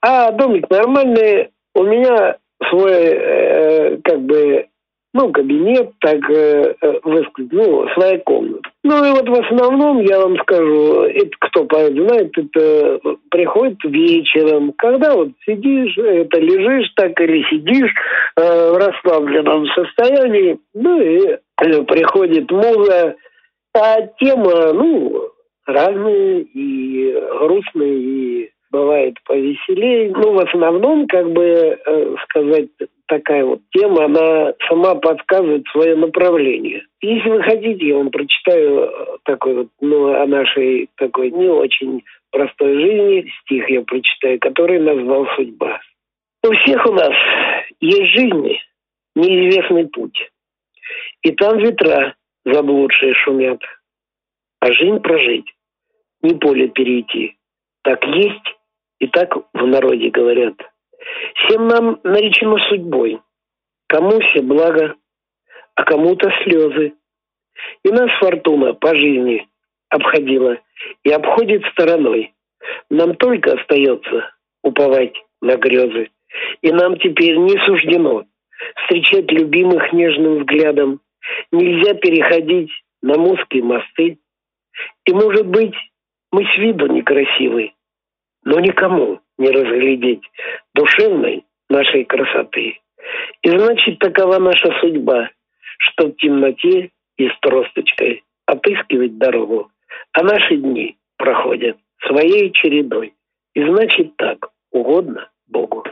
а 0.00 0.30
домик 0.30 0.70
нормальный. 0.70 1.50
У 1.74 1.82
меня 1.82 2.36
свой, 2.70 2.92
э, 2.92 3.96
как 4.04 4.20
бы, 4.20 4.66
ну, 5.12 5.32
кабинет, 5.32 5.90
так 6.00 6.18
э, 6.30 6.74
э 6.80 7.00
высказать, 7.02 7.52
ну, 7.52 7.88
своя 7.94 8.18
комната. 8.18 8.70
Ну 8.84 9.04
и 9.04 9.10
вот 9.10 9.28
в 9.28 9.40
основном, 9.44 10.00
я 10.00 10.20
вам 10.20 10.36
скажу, 10.38 11.02
это 11.02 11.30
кто 11.40 11.66
знает, 11.70 12.32
это 12.36 13.00
приходит 13.30 13.78
вечером, 13.84 14.72
когда 14.78 15.14
вот 15.14 15.30
сидишь, 15.44 15.98
это 15.98 16.38
лежишь 16.40 16.92
так 16.94 17.20
или 17.20 17.42
сидишь 17.50 17.92
э, 18.36 18.72
в 18.72 18.76
расслабленном 18.76 19.66
состоянии, 19.68 20.58
ну 20.74 21.00
и 21.00 21.26
э, 21.26 21.82
приходит 21.82 22.50
муза, 22.50 23.16
а 23.74 24.02
тема, 24.18 24.72
ну, 24.72 25.30
разные 25.66 26.42
и 26.42 27.12
грустные, 27.40 27.98
и 27.98 28.49
бывает 28.70 29.16
повеселее. 29.24 30.10
Ну, 30.10 30.32
в 30.32 30.38
основном, 30.38 31.06
как 31.06 31.30
бы 31.32 31.42
э, 31.42 32.16
сказать, 32.24 32.68
такая 33.06 33.44
вот 33.44 33.60
тема, 33.72 34.04
она 34.04 34.54
сама 34.68 34.94
подсказывает 34.94 35.66
свое 35.72 35.96
направление. 35.96 36.84
Если 37.00 37.28
вы 37.28 37.42
хотите, 37.42 37.88
я 37.88 37.96
вам 37.96 38.10
прочитаю 38.10 38.80
э, 38.80 38.90
такой 39.24 39.54
вот, 39.54 39.68
ну, 39.80 40.14
о 40.14 40.26
нашей 40.26 40.88
такой 40.96 41.30
не 41.30 41.48
очень 41.48 42.02
простой 42.30 42.74
жизни 42.74 43.32
стих 43.42 43.68
я 43.68 43.82
прочитаю, 43.82 44.38
который 44.40 44.78
назвал 44.78 45.26
«Судьба». 45.36 45.80
У 46.42 46.52
всех 46.52 46.86
у 46.86 46.92
нас 46.92 47.12
есть 47.80 48.12
жизни, 48.14 48.58
неизвестный 49.14 49.88
путь. 49.88 50.30
И 51.22 51.32
там 51.32 51.58
ветра 51.58 52.14
заблудшие 52.44 53.14
шумят. 53.14 53.60
А 54.60 54.72
жизнь 54.72 55.00
прожить, 55.00 55.46
не 56.22 56.34
поле 56.34 56.68
перейти. 56.68 57.36
Так 57.82 58.04
есть 58.06 58.59
и 59.00 59.06
так 59.08 59.34
в 59.52 59.66
народе 59.66 60.10
говорят. 60.10 60.54
Всем 61.34 61.66
нам 61.66 61.98
наречено 62.04 62.58
судьбой. 62.68 63.20
Кому 63.88 64.20
все 64.20 64.42
благо, 64.42 64.94
а 65.74 65.84
кому-то 65.84 66.30
слезы. 66.44 66.92
И 67.82 67.88
нас 67.90 68.10
фортуна 68.20 68.74
по 68.74 68.94
жизни 68.94 69.48
обходила 69.88 70.58
и 71.02 71.10
обходит 71.10 71.64
стороной. 71.72 72.32
Нам 72.90 73.16
только 73.16 73.54
остается 73.54 74.30
уповать 74.62 75.14
на 75.40 75.56
грезы. 75.56 76.10
И 76.62 76.70
нам 76.70 76.96
теперь 76.98 77.36
не 77.36 77.58
суждено 77.66 78.24
встречать 78.76 79.30
любимых 79.32 79.92
нежным 79.92 80.38
взглядом. 80.38 81.00
Нельзя 81.50 81.94
переходить 81.94 82.70
на 83.02 83.20
узкие 83.20 83.64
мосты. 83.64 84.18
И, 85.06 85.12
может 85.12 85.46
быть, 85.46 85.74
мы 86.30 86.44
с 86.44 86.58
виду 86.58 86.86
некрасивы, 86.86 87.72
но 88.44 88.60
никому 88.60 89.20
не 89.38 89.50
разглядеть 89.50 90.22
душевной 90.74 91.44
нашей 91.68 92.04
красоты. 92.04 92.78
И 93.42 93.50
значит, 93.50 93.98
такова 93.98 94.38
наша 94.38 94.70
судьба, 94.80 95.30
что 95.78 96.08
в 96.08 96.16
темноте 96.16 96.90
и 97.16 97.28
с 97.28 97.38
тросточкой 97.40 98.24
отыскивать 98.46 99.18
дорогу. 99.18 99.70
А 100.12 100.22
наши 100.22 100.56
дни 100.56 100.96
проходят 101.16 101.76
своей 102.06 102.50
чередой. 102.52 103.14
И 103.54 103.62
значит 103.62 104.16
так, 104.16 104.50
угодно 104.70 105.28
Богу. 105.48 105.84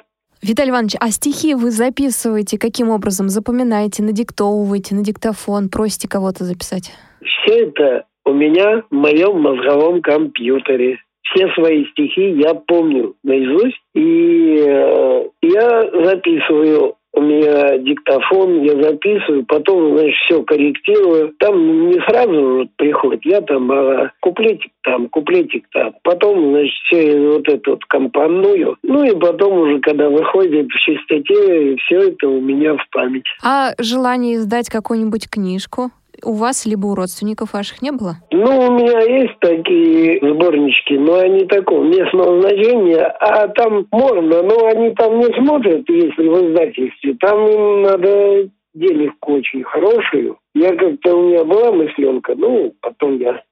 Виталий 0.42 0.70
Иванович, 0.70 0.94
а 1.00 1.10
стихи 1.10 1.54
вы 1.54 1.70
записываете 1.70 2.58
каким 2.58 2.90
образом? 2.90 3.28
Запоминаете, 3.28 4.02
надиктовываете 4.02 4.94
на 4.94 5.04
диктофон, 5.04 5.68
просите 5.68 6.08
кого-то 6.08 6.44
записать? 6.44 6.92
Все 7.20 7.66
это 7.66 8.04
у 8.24 8.32
меня 8.32 8.82
в 8.90 8.94
моем 8.94 9.40
мозговом 9.40 10.00
компьютере 10.00 11.00
все 11.30 11.48
свои 11.54 11.84
стихи 11.86 12.30
я 12.40 12.54
помню 12.54 13.14
наизусть, 13.22 13.80
и 13.94 14.64
э, 14.66 15.24
я 15.42 15.90
записываю 16.04 16.96
у 17.18 17.20
меня 17.20 17.78
диктофон, 17.78 18.62
я 18.62 18.80
записываю, 18.80 19.44
потом, 19.46 19.96
значит, 19.96 20.14
все 20.24 20.42
корректирую. 20.42 21.34
Там 21.38 21.88
не 21.88 22.00
сразу 22.08 22.68
приходит, 22.76 23.24
я 23.24 23.40
там 23.40 23.70
а, 23.72 24.12
куплетик 24.20 24.70
там, 24.84 25.08
куплетик 25.08 25.64
там. 25.72 25.94
Потом, 26.02 26.50
значит, 26.50 26.74
все 26.84 27.18
вот 27.20 27.48
это 27.48 27.70
вот 27.70 27.84
компоную. 27.86 28.76
Ну 28.82 29.04
и 29.04 29.18
потом 29.18 29.58
уже, 29.58 29.80
когда 29.80 30.08
выходит 30.08 30.68
в 30.68 30.78
чистоте, 30.78 31.76
все 31.84 32.10
это 32.10 32.28
у 32.28 32.40
меня 32.40 32.74
в 32.74 32.90
память. 32.90 33.26
А 33.42 33.72
желание 33.78 34.36
издать 34.36 34.68
какую-нибудь 34.68 35.28
книжку? 35.30 35.90
У 36.24 36.32
вас 36.32 36.66
либо 36.66 36.86
у 36.86 36.94
родственников 36.94 37.52
ваших 37.52 37.82
не 37.82 37.90
было? 37.90 38.16
Ну, 38.30 38.66
у 38.66 38.72
меня 38.72 39.00
есть 39.00 39.38
такие 39.40 40.18
сборнички, 40.20 40.98
но 40.98 41.18
они 41.18 41.44
такого 41.46 41.84
местного 41.84 42.40
значения, 42.40 43.04
а 43.20 43.48
там 43.48 43.86
можно, 43.92 44.42
но 44.42 44.66
они 44.66 44.94
там 44.94 45.18
не 45.18 45.32
смотрят, 45.34 45.88
если 45.88 46.28
в 46.28 46.48
издательстве. 46.48 47.16
Там 47.20 47.46
им 47.46 47.82
надо 47.82 48.48
денежку 48.74 49.34
очень 49.34 49.64
хорошую. 49.64 50.38
Я 50.54 50.74
как-то, 50.74 51.16
у 51.16 51.28
меня 51.28 51.44
была 51.44 51.72
мысленка, 51.72 52.34
ну, 52.36 52.74
потом 52.80 53.18
я 53.18 53.42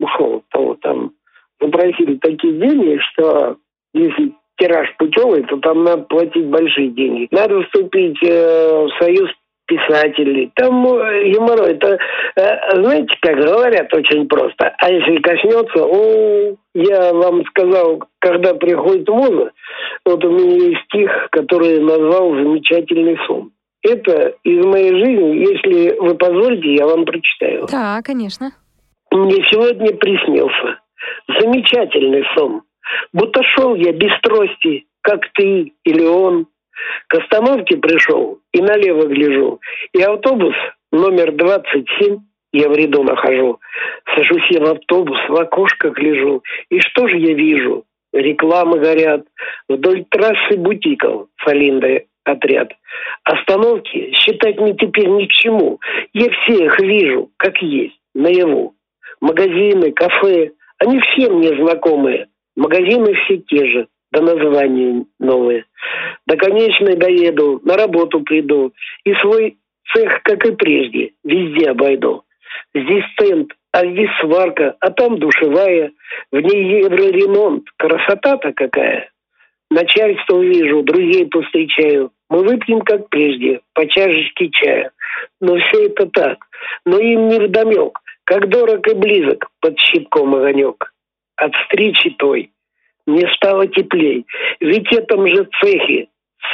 ушел 0.00 0.36
от 0.36 0.48
того, 0.50 0.76
там 0.80 1.12
запросили 1.60 2.16
такие 2.16 2.54
деньги, 2.54 2.98
что 3.12 3.56
если 3.92 4.32
тираж 4.58 4.88
путевый, 4.98 5.42
то 5.44 5.56
там 5.58 5.84
надо 5.84 6.02
платить 6.02 6.46
большие 6.46 6.88
деньги. 6.90 7.28
Надо 7.30 7.62
вступить 7.62 8.18
э, 8.22 8.86
в 8.86 8.90
союз 9.00 9.30
писателей. 9.68 10.50
Там 10.56 10.84
э, 10.86 11.28
юмор, 11.30 11.62
это, 11.62 11.98
э, 12.36 12.80
знаете, 12.80 13.14
как 13.20 13.36
говорят 13.36 13.92
очень 13.94 14.26
просто. 14.26 14.74
А 14.78 14.90
если 14.90 15.20
коснется, 15.20 15.84
о, 15.84 16.56
я 16.74 17.12
вам 17.12 17.44
сказал, 17.46 18.02
когда 18.18 18.54
приходит 18.54 19.08
муза, 19.08 19.52
вот 20.04 20.24
у 20.24 20.30
меня 20.30 20.66
есть 20.70 20.80
стих, 20.86 21.10
который 21.30 21.80
назвал 21.80 22.34
«Замечательный 22.34 23.18
сон». 23.26 23.52
Это 23.82 24.34
из 24.42 24.64
моей 24.64 24.92
жизни, 24.92 25.38
если 25.38 25.98
вы 26.00 26.14
позволите, 26.16 26.74
я 26.74 26.86
вам 26.86 27.04
прочитаю. 27.04 27.66
Да, 27.70 28.00
конечно. 28.02 28.50
Мне 29.12 29.36
сегодня 29.50 29.94
приснился 29.96 30.80
замечательный 31.28 32.24
сон. 32.36 32.62
Будто 33.12 33.42
шел 33.54 33.74
я 33.74 33.92
без 33.92 34.12
трости, 34.22 34.86
как 35.02 35.20
ты 35.34 35.72
или 35.84 36.04
он, 36.04 36.46
к 37.08 37.14
остановке 37.14 37.76
пришел 37.76 38.38
и 38.52 38.60
налево 38.60 39.06
гляжу. 39.06 39.60
И 39.92 40.02
автобус 40.02 40.54
номер 40.92 41.32
27, 41.32 42.18
я 42.52 42.68
в 42.68 42.76
ряду 42.76 43.02
нахожу. 43.02 43.60
Сажусь 44.14 44.50
я 44.50 44.60
в 44.60 44.70
автобус, 44.70 45.18
в 45.28 45.34
окошко 45.36 45.90
гляжу. 45.90 46.42
И 46.70 46.80
что 46.80 47.08
же 47.08 47.16
я 47.16 47.34
вижу? 47.34 47.84
Рекламы 48.12 48.78
горят. 48.78 49.26
Вдоль 49.68 50.04
трассы 50.10 50.56
бутиков 50.56 51.28
Фалинда 51.36 52.02
отряд. 52.24 52.72
Остановки 53.24 54.12
считать 54.12 54.58
мне 54.58 54.74
теперь 54.74 55.08
ни 55.08 55.26
к 55.26 55.32
чему. 55.32 55.80
Я 56.12 56.30
все 56.30 56.64
их 56.66 56.80
вижу, 56.80 57.30
как 57.36 57.60
есть, 57.62 57.98
наяву. 58.14 58.74
Магазины, 59.20 59.92
кафе, 59.92 60.52
они 60.78 61.00
все 61.00 61.30
мне 61.30 61.48
знакомые. 61.48 62.28
Магазины 62.56 63.14
все 63.14 63.38
те 63.38 63.66
же, 63.66 63.88
до 64.12 64.22
названия 64.22 65.04
новые. 65.18 65.64
До 66.26 66.36
конечной 66.36 66.96
доеду, 66.96 67.60
на 67.64 67.76
работу 67.76 68.20
приду. 68.20 68.72
И 69.04 69.14
свой 69.14 69.58
цех, 69.92 70.22
как 70.22 70.44
и 70.46 70.52
прежде, 70.52 71.12
везде 71.24 71.70
обойду. 71.70 72.22
Здесь 72.74 73.04
стенд, 73.12 73.52
а 73.72 73.86
здесь 73.86 74.10
сварка, 74.20 74.76
а 74.80 74.90
там 74.90 75.18
душевая. 75.18 75.92
В 76.32 76.40
ней 76.40 76.82
евроремонт. 76.82 77.64
Красота-то 77.76 78.52
какая. 78.52 79.10
Начальство 79.70 80.36
увижу, 80.36 80.82
друзей 80.82 81.26
повстречаю. 81.26 82.10
Мы 82.30 82.42
выпьем, 82.42 82.80
как 82.80 83.08
прежде, 83.10 83.60
по 83.74 83.86
чашечке 83.86 84.50
чая. 84.50 84.90
Но 85.40 85.56
все 85.56 85.86
это 85.86 86.06
так. 86.06 86.38
Но 86.86 86.98
им 86.98 87.28
не 87.28 87.38
вдомек, 87.38 87.98
как 88.24 88.48
дорог 88.48 88.86
и 88.88 88.94
близок 88.94 89.48
под 89.60 89.78
щипком 89.78 90.34
огонек. 90.34 90.92
От 91.36 91.54
встречи 91.54 92.10
той 92.18 92.50
мне 93.08 93.26
стало 93.36 93.66
теплей. 93.66 94.26
Ведь 94.60 94.86
в 94.88 94.92
этом 94.92 95.26
же 95.26 95.48
цехе 95.60 96.08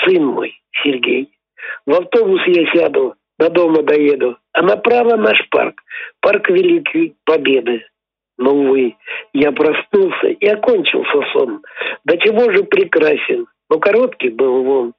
сын 0.05 0.25
мой, 0.25 0.55
Сергей. 0.83 1.31
В 1.85 1.93
автобус 1.93 2.41
я 2.47 2.65
сяду, 2.73 3.15
до 3.39 3.51
дома 3.51 3.83
доеду, 3.83 4.37
а 4.53 4.63
направо 4.63 5.17
наш 5.17 5.37
парк, 5.51 5.83
парк 6.21 6.49
Великой 6.49 7.17
Победы. 7.25 7.85
Но, 8.39 8.53
увы, 8.53 8.97
я 9.33 9.53
проснулся 9.53 10.29
и 10.29 10.47
окончился 10.47 11.23
сон. 11.33 11.63
До 12.05 12.17
чего 12.19 12.51
же 12.53 12.65
прекрасен, 12.65 13.47
но 13.69 13.79
короткий 13.79 14.29
был 14.29 14.63
вон. 14.63 14.93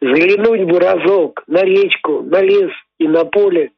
Взглянуть 0.00 0.64
бы 0.64 0.80
разок 0.80 1.42
на 1.46 1.62
речку, 1.62 2.22
на 2.22 2.40
лес 2.42 2.72
и 2.98 3.06
на 3.06 3.24
поле, 3.24 3.70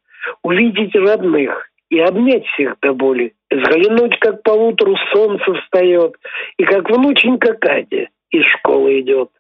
увидеть 0.43 0.95
родных, 0.95 1.70
и 1.91 1.99
обнять 1.99 2.47
всех 2.47 2.76
до 2.80 2.95
боли, 2.95 3.34
взглянуть, 3.51 4.18
как 4.20 4.43
по 4.43 4.53
утру 4.53 4.97
солнце 5.12 5.53
встает, 5.55 6.16
и 6.57 6.64
как 6.64 6.88
внученька 6.88 7.55
Катя 7.55 8.09
из 8.30 8.45
школы 8.59 9.01
идет. 9.01 9.30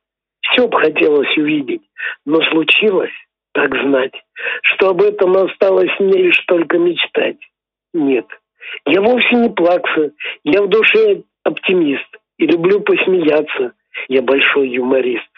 Все 0.42 0.66
бы 0.66 0.78
хотелось 0.78 1.36
увидеть, 1.36 1.82
но 2.26 2.42
случилось, 2.42 3.12
так 3.52 3.74
знать, 3.74 4.14
что 4.62 4.90
об 4.90 5.02
этом 5.02 5.36
осталось 5.36 5.92
мне 6.00 6.24
лишь 6.24 6.40
только 6.46 6.78
мечтать. 6.78 7.38
Нет, 7.94 8.26
я 8.86 9.00
вовсе 9.00 9.36
не 9.36 9.50
плакса, 9.50 10.12
я 10.44 10.62
в 10.62 10.68
душе 10.68 11.22
оптимист 11.44 12.16
и 12.38 12.46
люблю 12.46 12.80
посмеяться. 12.80 13.72
Я 14.08 14.22
большой 14.22 14.68
юморист. 14.68 15.28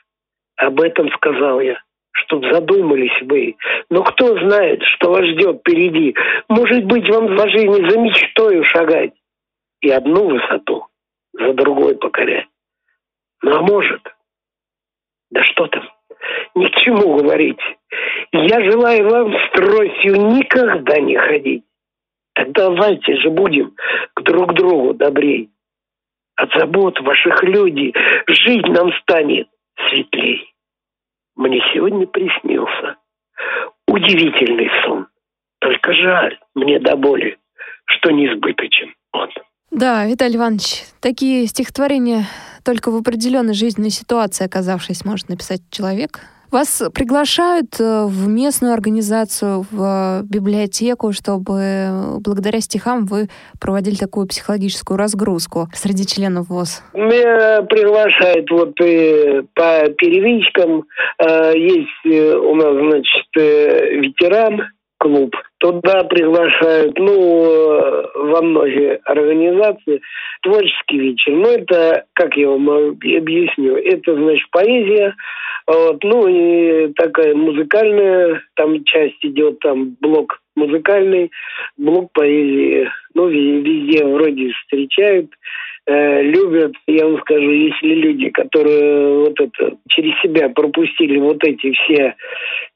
Об 0.57 0.81
этом 0.81 1.11
сказал 1.13 1.61
я, 1.61 1.81
чтоб 2.13 2.45
задумались 2.47 3.21
вы. 3.23 3.57
Но 3.91 4.03
кто 4.03 4.39
знает, 4.39 4.83
что 4.83 5.11
вас 5.11 5.25
ждет 5.25 5.61
впереди. 5.61 6.15
Может 6.49 6.85
быть, 6.85 7.09
вам 7.09 7.27
в 7.27 7.51
жизни 7.51 7.89
за 7.89 7.99
мечтою 7.99 8.65
шагать 8.65 9.13
и 9.81 9.91
одну 9.91 10.29
высоту 10.29 10.87
за 11.33 11.53
другой 11.55 11.97
покорять. 11.97 12.47
Ну 13.43 13.57
а 13.57 13.63
может, 13.63 14.03
да 15.31 15.43
что 15.45 15.67
там, 15.67 15.89
ни 16.55 16.67
к 16.67 16.77
чему 16.77 17.17
говорить. 17.17 17.61
Я 18.33 18.63
желаю 18.71 19.09
вам 19.09 19.35
с 19.35 19.51
тростью 19.53 20.17
никогда 20.17 21.01
не 21.01 21.17
ходить. 21.17 21.65
Так 22.35 22.53
давайте 22.53 23.17
же 23.17 23.31
будем 23.31 23.75
к 24.15 24.23
друг 24.23 24.55
другу 24.55 24.95
добрей. 24.95 25.51
От 26.37 26.51
забот 26.55 26.99
ваших 27.01 27.43
людей 27.43 27.95
жить 28.27 28.67
нам 28.69 28.93
станет 29.03 29.49
светлей. 29.89 30.52
Мне 31.37 31.61
сегодня 31.73 32.07
приснился 32.07 32.97
удивительный 33.87 34.71
сон. 34.85 35.07
Только 35.61 35.93
жаль 35.95 36.39
мне 36.55 36.79
до 36.81 36.97
боли, 36.97 37.39
что 37.87 38.11
несбыточен 38.11 38.95
он. 39.13 39.29
Да, 39.71 40.07
Виталий 40.07 40.37
Иванович, 40.37 40.85
такие 41.01 41.47
стихотворения 41.47 42.25
только 42.65 42.91
в 42.91 42.97
определенной 42.97 43.55
жизненной 43.55 43.91
ситуации, 43.91 44.45
оказавшись, 44.45 45.05
может 45.05 45.29
написать 45.29 45.63
человек. 45.71 46.21
Вас 46.53 46.83
приглашают 46.95 47.81
э, 47.81 48.05
в 48.05 48.29
местную 48.29 48.75
организацию, 48.75 49.65
в 49.71 50.23
библиотеку, 50.25 51.13
чтобы 51.15 52.19
благодаря 52.21 52.61
стихам 52.61 53.07
вы 53.07 53.29
проводили 53.59 53.95
такую 53.95 54.27
психологическую 54.29 54.99
разгрузку 54.99 55.69
среди 55.73 56.05
членов 56.07 56.51
ВОЗ. 56.51 56.83
Меня 56.93 57.63
приглашают 57.63 58.51
вот 58.51 58.79
э, 58.83 59.45
по 59.55 59.89
первичкам. 59.97 60.85
Э, 61.19 61.55
есть 61.57 61.89
э, 62.05 62.37
у 62.37 62.55
нас, 62.55 62.75
значит, 62.75 63.27
э, 63.39 63.97
ветеран 63.97 64.61
клуб. 65.03 65.35
Туда 65.59 66.05
приглашают, 66.05 66.97
ну, 66.97 67.45
э, 67.45 68.07
во 68.15 68.41
многие 68.41 69.01
организации. 69.05 70.01
Творческий 70.43 70.99
вечер. 70.99 71.33
Ну, 71.33 71.49
это, 71.51 72.05
как 72.13 72.37
я 72.37 72.49
вам 72.49 72.71
объясню, 72.71 73.77
это, 73.77 74.15
значит, 74.15 74.49
поэзия, 74.53 75.15
вот, 75.67 76.03
ну, 76.05 76.29
и 76.29 76.93
такая 76.95 77.35
музыкальная, 77.35 78.43
там 78.55 78.83
часть 78.85 79.19
идет, 79.23 79.59
там 79.61 79.97
блок 80.01 80.41
музыкальный, 80.55 81.31
блок 81.77 82.11
поэзии. 82.13 82.89
Ну, 83.15 83.29
везде 83.29 84.05
вроде 84.05 84.53
встречают, 84.53 85.31
э, 85.87 86.23
любят. 86.23 86.75
Я 86.87 87.07
вам 87.07 87.21
скажу, 87.21 87.51
если 87.51 87.95
люди, 87.95 88.31
которые 88.31 89.19
вот 89.19 89.41
это 89.41 89.77
через 89.89 90.21
себя 90.21 90.49
пропустили 90.49 91.19
вот 91.19 91.43
эти 91.45 91.73
все 91.73 92.15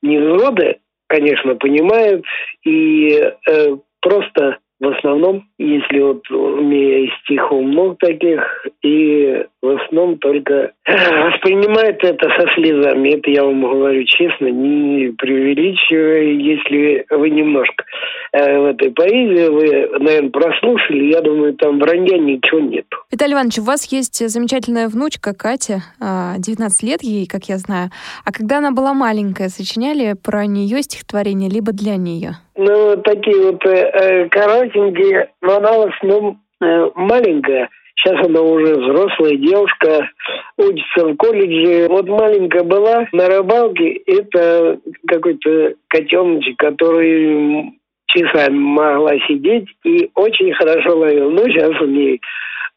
невзгоды, 0.02 0.76
конечно, 1.06 1.54
понимают. 1.56 2.24
И 2.64 3.10
э, 3.48 3.76
просто 4.00 4.58
в 4.78 4.88
основном, 4.88 5.44
если 5.58 6.00
вот 6.00 6.30
у 6.30 6.60
меня 6.60 7.06
из 7.06 7.10
стихов 7.22 7.62
много 7.62 7.96
таких, 7.98 8.66
и 8.82 9.44
в 9.62 9.68
основном 9.68 10.18
только 10.18 10.72
воспринимает 10.86 12.04
это 12.04 12.28
со 12.28 12.46
слезами. 12.54 13.16
Это 13.16 13.30
я 13.30 13.44
вам 13.44 13.62
говорю 13.62 14.04
честно, 14.04 14.46
не 14.46 15.12
преувеличивая. 15.12 16.24
Если 16.24 17.06
вы 17.08 17.30
немножко 17.30 17.84
э, 18.32 18.58
в 18.58 18.64
этой 18.66 18.90
поэзии, 18.90 19.48
вы, 19.48 19.98
наверное, 19.98 20.30
прослушали, 20.30 21.12
я 21.12 21.22
думаю, 21.22 21.54
там 21.54 21.78
вранья 21.78 22.18
ничего 22.18 22.60
нет. 22.60 22.86
Виталий 23.10 23.32
Иванович, 23.32 23.58
у 23.60 23.62
вас 23.62 23.90
есть 23.90 24.28
замечательная 24.28 24.88
внучка 24.88 25.32
Катя, 25.34 25.82
19 26.00 26.82
а, 26.82 26.86
лет 26.86 27.02
ей, 27.02 27.26
как 27.26 27.44
я 27.44 27.56
знаю. 27.56 27.90
А 28.24 28.32
когда 28.32 28.58
она 28.58 28.72
была 28.72 28.92
маленькая, 28.92 29.48
сочиняли 29.48 30.14
про 30.22 30.44
нее 30.46 30.82
стихотворение, 30.82 31.48
либо 31.48 31.72
для 31.72 31.96
нее? 31.96 32.36
Ну, 32.58 32.96
такие 33.02 33.52
вот 33.52 33.66
э, 33.66 33.90
э, 33.92 34.28
коротенькие, 34.70 35.30
но 35.42 35.56
она 35.56 35.72
в 35.72 35.88
основном 35.88 36.40
э, 36.60 36.90
маленькая. 36.94 37.68
Сейчас 37.96 38.26
она 38.26 38.40
уже 38.42 38.74
взрослая 38.74 39.36
девушка, 39.36 40.10
учится 40.58 41.06
в 41.06 41.16
колледже. 41.16 41.88
Вот 41.88 42.06
маленькая 42.08 42.62
была 42.62 43.06
на 43.12 43.26
рыбалке, 43.26 44.02
это 44.06 44.78
какой-то 45.06 45.74
котеночек, 45.88 46.58
который 46.58 47.72
часами 48.06 48.56
могла 48.58 49.12
сидеть 49.26 49.68
и 49.84 50.10
очень 50.14 50.52
хорошо 50.54 50.98
ловил. 50.98 51.30
Ну, 51.30 51.44
сейчас 51.44 51.80
у 51.80 51.86
нее 51.86 52.20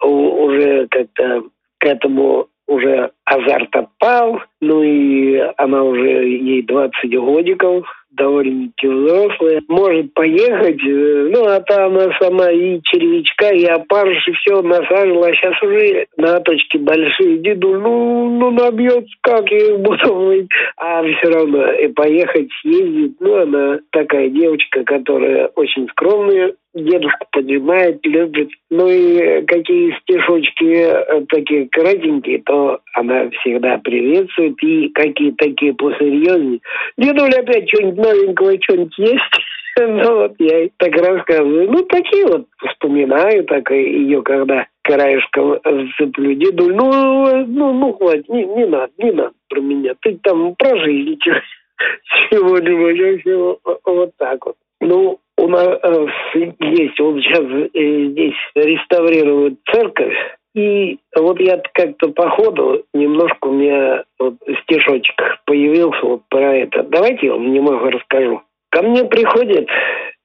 уже 0.02 0.88
как-то 0.88 1.44
к 1.80 1.86
этому 1.86 2.48
уже 2.68 3.12
азарт 3.26 3.76
отпал, 3.76 4.42
ну 4.62 4.84
и 4.84 5.38
она 5.58 5.84
уже 5.84 6.28
ей 6.28 6.62
20 6.64 7.20
годиков, 7.20 7.86
довольно-таки 8.20 8.88
взрослая, 8.88 9.62
может 9.68 10.14
поехать, 10.14 10.82
э, 10.86 11.30
ну, 11.34 11.46
а 11.46 11.60
та 11.62 11.86
она 11.86 12.12
сама 12.22 12.52
и 12.52 12.80
червячка, 12.84 13.50
и 13.52 13.66
опарыш, 13.66 14.28
и 14.28 14.32
все 14.34 14.62
насаживала, 14.62 15.28
а 15.28 15.34
сейчас 15.34 15.64
уже 15.64 16.06
на 16.18 16.40
точке 16.42 16.78
большие. 16.78 17.38
Деду, 17.38 17.80
ну, 17.80 18.30
ну, 18.30 18.52
набьет, 18.52 19.06
как 19.22 19.50
я 19.50 19.58
их 19.58 19.80
буду 19.80 20.16
мыть. 20.16 20.50
А 20.78 21.02
все 21.04 21.32
равно 21.32 21.72
и 21.72 21.88
поехать, 21.88 22.50
съездить, 22.62 23.16
ну, 23.20 23.42
она 23.42 23.80
такая 23.92 24.30
девочка, 24.30 24.84
которая 24.84 25.48
очень 25.56 25.88
скромная, 25.90 26.54
дедушку 26.74 27.28
поднимает, 27.32 28.06
любит. 28.06 28.50
Ну 28.70 28.88
и 28.90 29.42
какие 29.46 29.98
стишочки 30.02 30.66
э, 30.66 31.26
такие 31.30 31.68
коротенькие, 31.70 32.42
то 32.46 32.80
она 32.94 33.30
всегда 33.30 33.78
приветствует. 33.80 34.62
И 34.64 34.90
какие 34.90 35.32
такие 35.32 35.74
посерьезнее. 35.74 36.60
Дедуля 36.98 37.40
опять 37.40 37.70
что-нибудь 37.70 38.06
новенького, 38.06 38.62
что-нибудь 38.62 38.98
есть. 38.98 39.24
Ну 39.82 40.16
вот 40.16 40.34
я 40.40 40.68
так 40.76 40.94
рассказываю. 40.94 41.72
Ну 41.72 41.84
такие 41.84 42.26
вот 42.26 42.48
вспоминаю, 42.68 43.46
так 43.46 43.72
ее 43.72 44.22
когда 44.24 44.68
краешком 44.82 45.58
зацеплю. 45.64 46.34
Деду, 46.34 46.74
ну, 46.74 47.46
ну, 47.46 47.72
ну, 47.72 47.94
хватит, 47.94 48.28
не, 48.28 48.44
не 48.44 48.66
надо, 48.66 48.92
не 48.98 49.12
надо 49.12 49.32
про 49.48 49.62
меня. 49.62 49.94
Ты 50.02 50.20
там 50.22 50.56
про 50.56 50.76
жизнь 50.80 51.18
чего-нибудь, 52.30 53.60
вот 53.86 54.12
так 54.18 54.46
вот. 54.46 54.56
Ну, 54.82 55.20
у 55.38 55.48
нас 55.48 55.68
э, 55.84 56.08
есть, 56.34 57.00
вот 57.00 57.22
сейчас 57.22 57.44
э, 57.74 58.06
здесь 58.12 58.36
реставрируют 58.56 59.60
церковь, 59.72 60.16
и 60.56 60.98
вот 61.16 61.40
я 61.40 61.62
как-то 61.74 62.10
по 62.10 62.30
ходу 62.30 62.84
немножко 62.94 63.48
у 63.48 63.54
меня 63.54 64.04
вот 64.18 64.36
стишочек 64.64 65.40
появился 65.46 66.06
вот 66.06 66.22
про 66.30 66.58
это. 66.58 66.84
Давайте 66.84 67.28
я 67.28 67.34
вам 67.34 67.52
немного 67.54 67.92
расскажу. 67.92 68.42
Ко 68.72 68.82
мне 68.82 69.06
приходит 69.06 69.68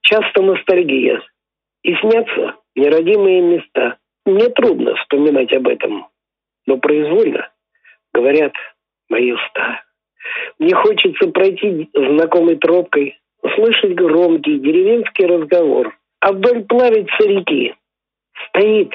часто 0.01 0.41
ностальгия, 0.41 1.21
и 1.83 1.95
снятся 1.97 2.55
неродимые 2.75 3.41
места. 3.41 3.97
Мне 4.25 4.49
трудно 4.49 4.95
вспоминать 4.95 5.53
об 5.53 5.67
этом, 5.67 6.07
но 6.65 6.77
произвольно 6.77 7.47
говорят 8.13 8.53
мои 9.07 9.31
уста. 9.31 9.83
Мне 10.57 10.73
хочется 10.73 11.29
пройти 11.29 11.89
знакомой 11.93 12.55
тропкой, 12.55 13.19
услышать 13.45 13.93
громкий 13.95 14.59
деревенский 14.59 15.25
разговор. 15.25 15.95
А 16.19 16.31
вдоль 16.31 16.63
плавится 16.63 17.23
реки. 17.23 17.75
Стоит 18.47 18.93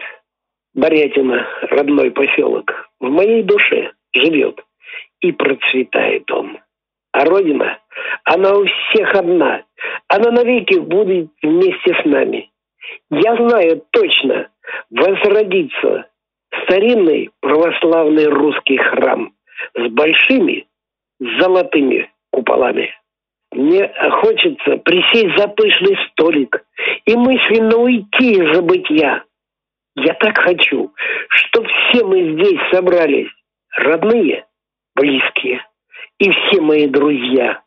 Борятина, 0.74 1.46
родной 1.62 2.11
поселок. 2.11 2.90
В 3.01 3.09
моей 3.09 3.42
душе 3.42 3.92
живет 4.14 4.61
и 5.20 5.32
процветает 5.32 6.30
он. 6.30 6.59
А 7.12 7.24
Родина, 7.24 7.78
она 8.24 8.55
у 8.55 8.64
всех 8.64 9.14
одна. 9.14 9.62
Она 10.09 10.30
навеки 10.30 10.78
будет 10.78 11.30
вместе 11.42 11.94
с 11.94 12.05
нами. 12.05 12.51
Я 13.11 13.36
знаю 13.36 13.84
точно, 13.90 14.48
возродится 14.90 16.07
старинный 16.62 17.30
православный 17.40 18.26
русский 18.26 18.78
храм 18.78 19.32
с 19.74 19.88
большими 19.90 20.66
золотыми 21.20 22.11
куполами. 22.30 22.90
Мне 23.53 23.92
хочется 24.22 24.76
присесть 24.76 25.36
за 25.36 25.48
пышный 25.48 25.98
столик 26.11 26.64
и 27.05 27.16
мысленно 27.16 27.78
уйти 27.78 28.34
из 28.34 28.55
забытья. 28.55 29.24
Я 29.96 30.14
так 30.14 30.38
хочу, 30.38 30.92
чтобы 31.28 31.68
все 31.68 32.05
мы 32.05 32.34
здесь 32.34 32.61
собрались, 32.72 33.30
родные, 33.76 34.46
близкие 34.94 35.64
и 36.18 36.30
все 36.30 36.61
мои 36.61 36.86
друзья. 36.86 37.62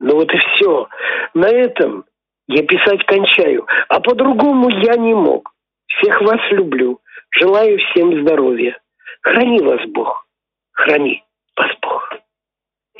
Ну 0.00 0.16
вот 0.16 0.32
и 0.32 0.38
все. 0.38 0.88
На 1.34 1.48
этом 1.48 2.04
я 2.48 2.64
писать 2.64 3.04
кончаю, 3.06 3.66
а 3.88 4.00
по-другому 4.00 4.70
я 4.70 4.96
не 4.96 5.14
мог. 5.14 5.52
Всех 5.86 6.20
вас 6.22 6.40
люблю, 6.50 7.00
желаю 7.38 7.78
всем 7.78 8.22
здоровья. 8.22 8.76
Храни 9.22 9.60
вас 9.60 9.80
Бог, 9.88 10.26
храни 10.72 11.22
вас 11.56 11.70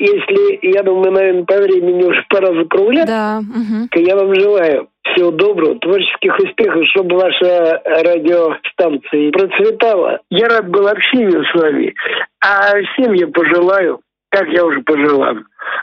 если, 0.01 0.59
я 0.63 0.81
думаю, 0.83 1.11
наверное, 1.11 1.45
по 1.45 1.57
времени 1.57 2.03
уже 2.03 2.25
пора 2.29 2.53
закругляться, 2.55 3.05
Да. 3.13 3.41
то 3.91 3.99
я 3.99 4.15
вам 4.15 4.33
желаю 4.33 4.87
всего 5.13 5.31
доброго, 5.31 5.75
творческих 5.79 6.37
успехов, 6.39 6.83
чтобы 6.91 7.17
ваша 7.17 7.81
радиостанция 7.85 9.31
процветала. 9.31 10.19
Я 10.29 10.47
рад 10.47 10.69
был 10.69 10.87
общению 10.87 11.43
с 11.45 11.53
вами, 11.53 11.93
а 12.43 12.71
всем 12.93 13.13
я 13.13 13.27
пожелаю, 13.27 13.99
как 14.29 14.47
я 14.49 14.65
уже 14.65 14.81
пожелал, 14.81 15.35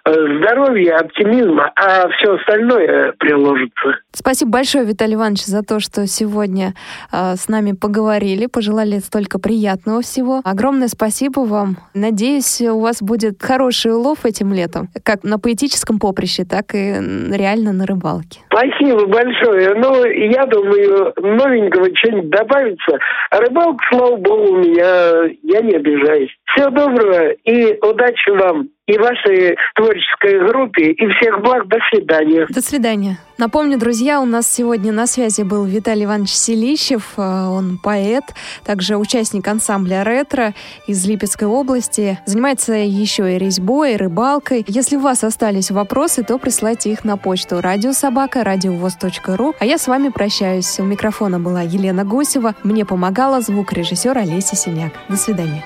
здоровья, 0.05 0.97
оптимизма, 0.99 1.73
а 1.77 2.09
все 2.11 2.35
остальное 2.35 3.13
приложится. 3.19 3.99
Спасибо 4.13 4.53
большое, 4.53 4.85
Виталий 4.85 5.15
Иванович, 5.15 5.45
за 5.45 5.63
то, 5.63 5.81
что 5.81 6.07
сегодня 6.07 6.75
э, 7.13 7.35
с 7.37 7.49
нами 7.49 7.73
поговорили, 7.73 8.47
пожелали 8.47 8.99
столько 8.99 9.39
приятного 9.39 10.03
всего. 10.03 10.41
Огромное 10.45 10.89
спасибо 10.89 11.41
вам. 11.41 11.77
Надеюсь, 11.95 12.61
у 12.63 12.81
вас 12.81 13.03
будет 13.03 13.43
хороший 13.43 13.93
улов 13.93 14.25
этим 14.25 14.53
летом, 14.53 14.89
как 15.05 15.25
на 15.25 15.39
поэтическом 15.39 15.99
поприще, 15.99 16.45
так 16.45 16.75
и 16.75 16.95
реально 17.33 17.73
на 17.73 17.87
рыбалке. 17.87 18.41
Спасибо 18.51 19.07
большое. 19.07 19.75
Ну, 19.75 20.05
я 20.05 20.47
думаю, 20.47 21.13
новенького 21.17 21.95
что-нибудь 21.95 22.31
добавится. 22.31 22.99
А 23.31 23.41
рыбалка, 23.41 23.85
слава 23.91 24.17
богу, 24.17 24.53
у 24.53 24.57
меня, 24.59 25.31
я 25.43 25.61
не 25.61 25.77
обижаюсь. 25.77 26.31
Всего 26.47 26.71
доброго 26.71 27.31
и 27.45 27.79
удачи 27.83 28.31
вам 28.31 28.69
и 28.89 28.99
вашей 28.99 29.57
творческой 29.75 30.49
группе, 30.49 30.91
и 30.93 31.09
всех 31.15 31.41
благ. 31.43 31.69
До 31.69 31.77
свидания. 31.91 32.47
До 32.49 32.63
свидания. 32.63 33.19
Напомню, 33.37 33.79
друзья, 33.79 34.21
у 34.21 34.25
нас 34.25 34.53
сегодня 34.53 34.93
на 34.93 35.07
связи 35.07 35.43
был 35.43 35.65
Виталий 35.65 36.07
Иванович 36.07 36.31
Селищев. 36.31 37.13
э, 37.19 37.21
Он 37.23 37.79
поэт, 37.79 38.25
также 38.65 38.97
участник 38.97 39.47
ансамбля 39.47 40.03
«Ретро» 40.03 40.55
из 40.87 41.07
Липецкой 41.07 41.47
области. 41.47 42.19
Занимается 42.25 42.73
еще 42.73 43.37
и 43.37 43.39
резьбой, 43.39 43.95
и 43.95 43.97
рыбалкой. 43.97 44.65
Если 44.67 44.97
у 44.97 45.01
вас 45.01 45.23
остались 45.23 45.71
вопросы, 45.71 46.25
то 46.25 46.39
присылайте 46.39 46.91
их 46.91 47.05
на 47.05 47.17
почту 47.17 47.61
радиособака. 47.61 48.43
А 48.43 49.65
я 49.67 49.79
с 49.79 49.87
вами 49.87 50.09
прощаюсь. 50.09 50.81
У 50.81 50.85
микрофона 50.85 51.39
была 51.39 51.61
Елена 51.61 52.05
Гусева. 52.05 52.55
Мне 52.65 52.87
помогала 52.87 53.43
звукорежиссер 53.43 54.17
Олеся 54.17 54.57
Синяк. 54.57 54.93
До 55.09 55.17
свидания. 55.17 55.63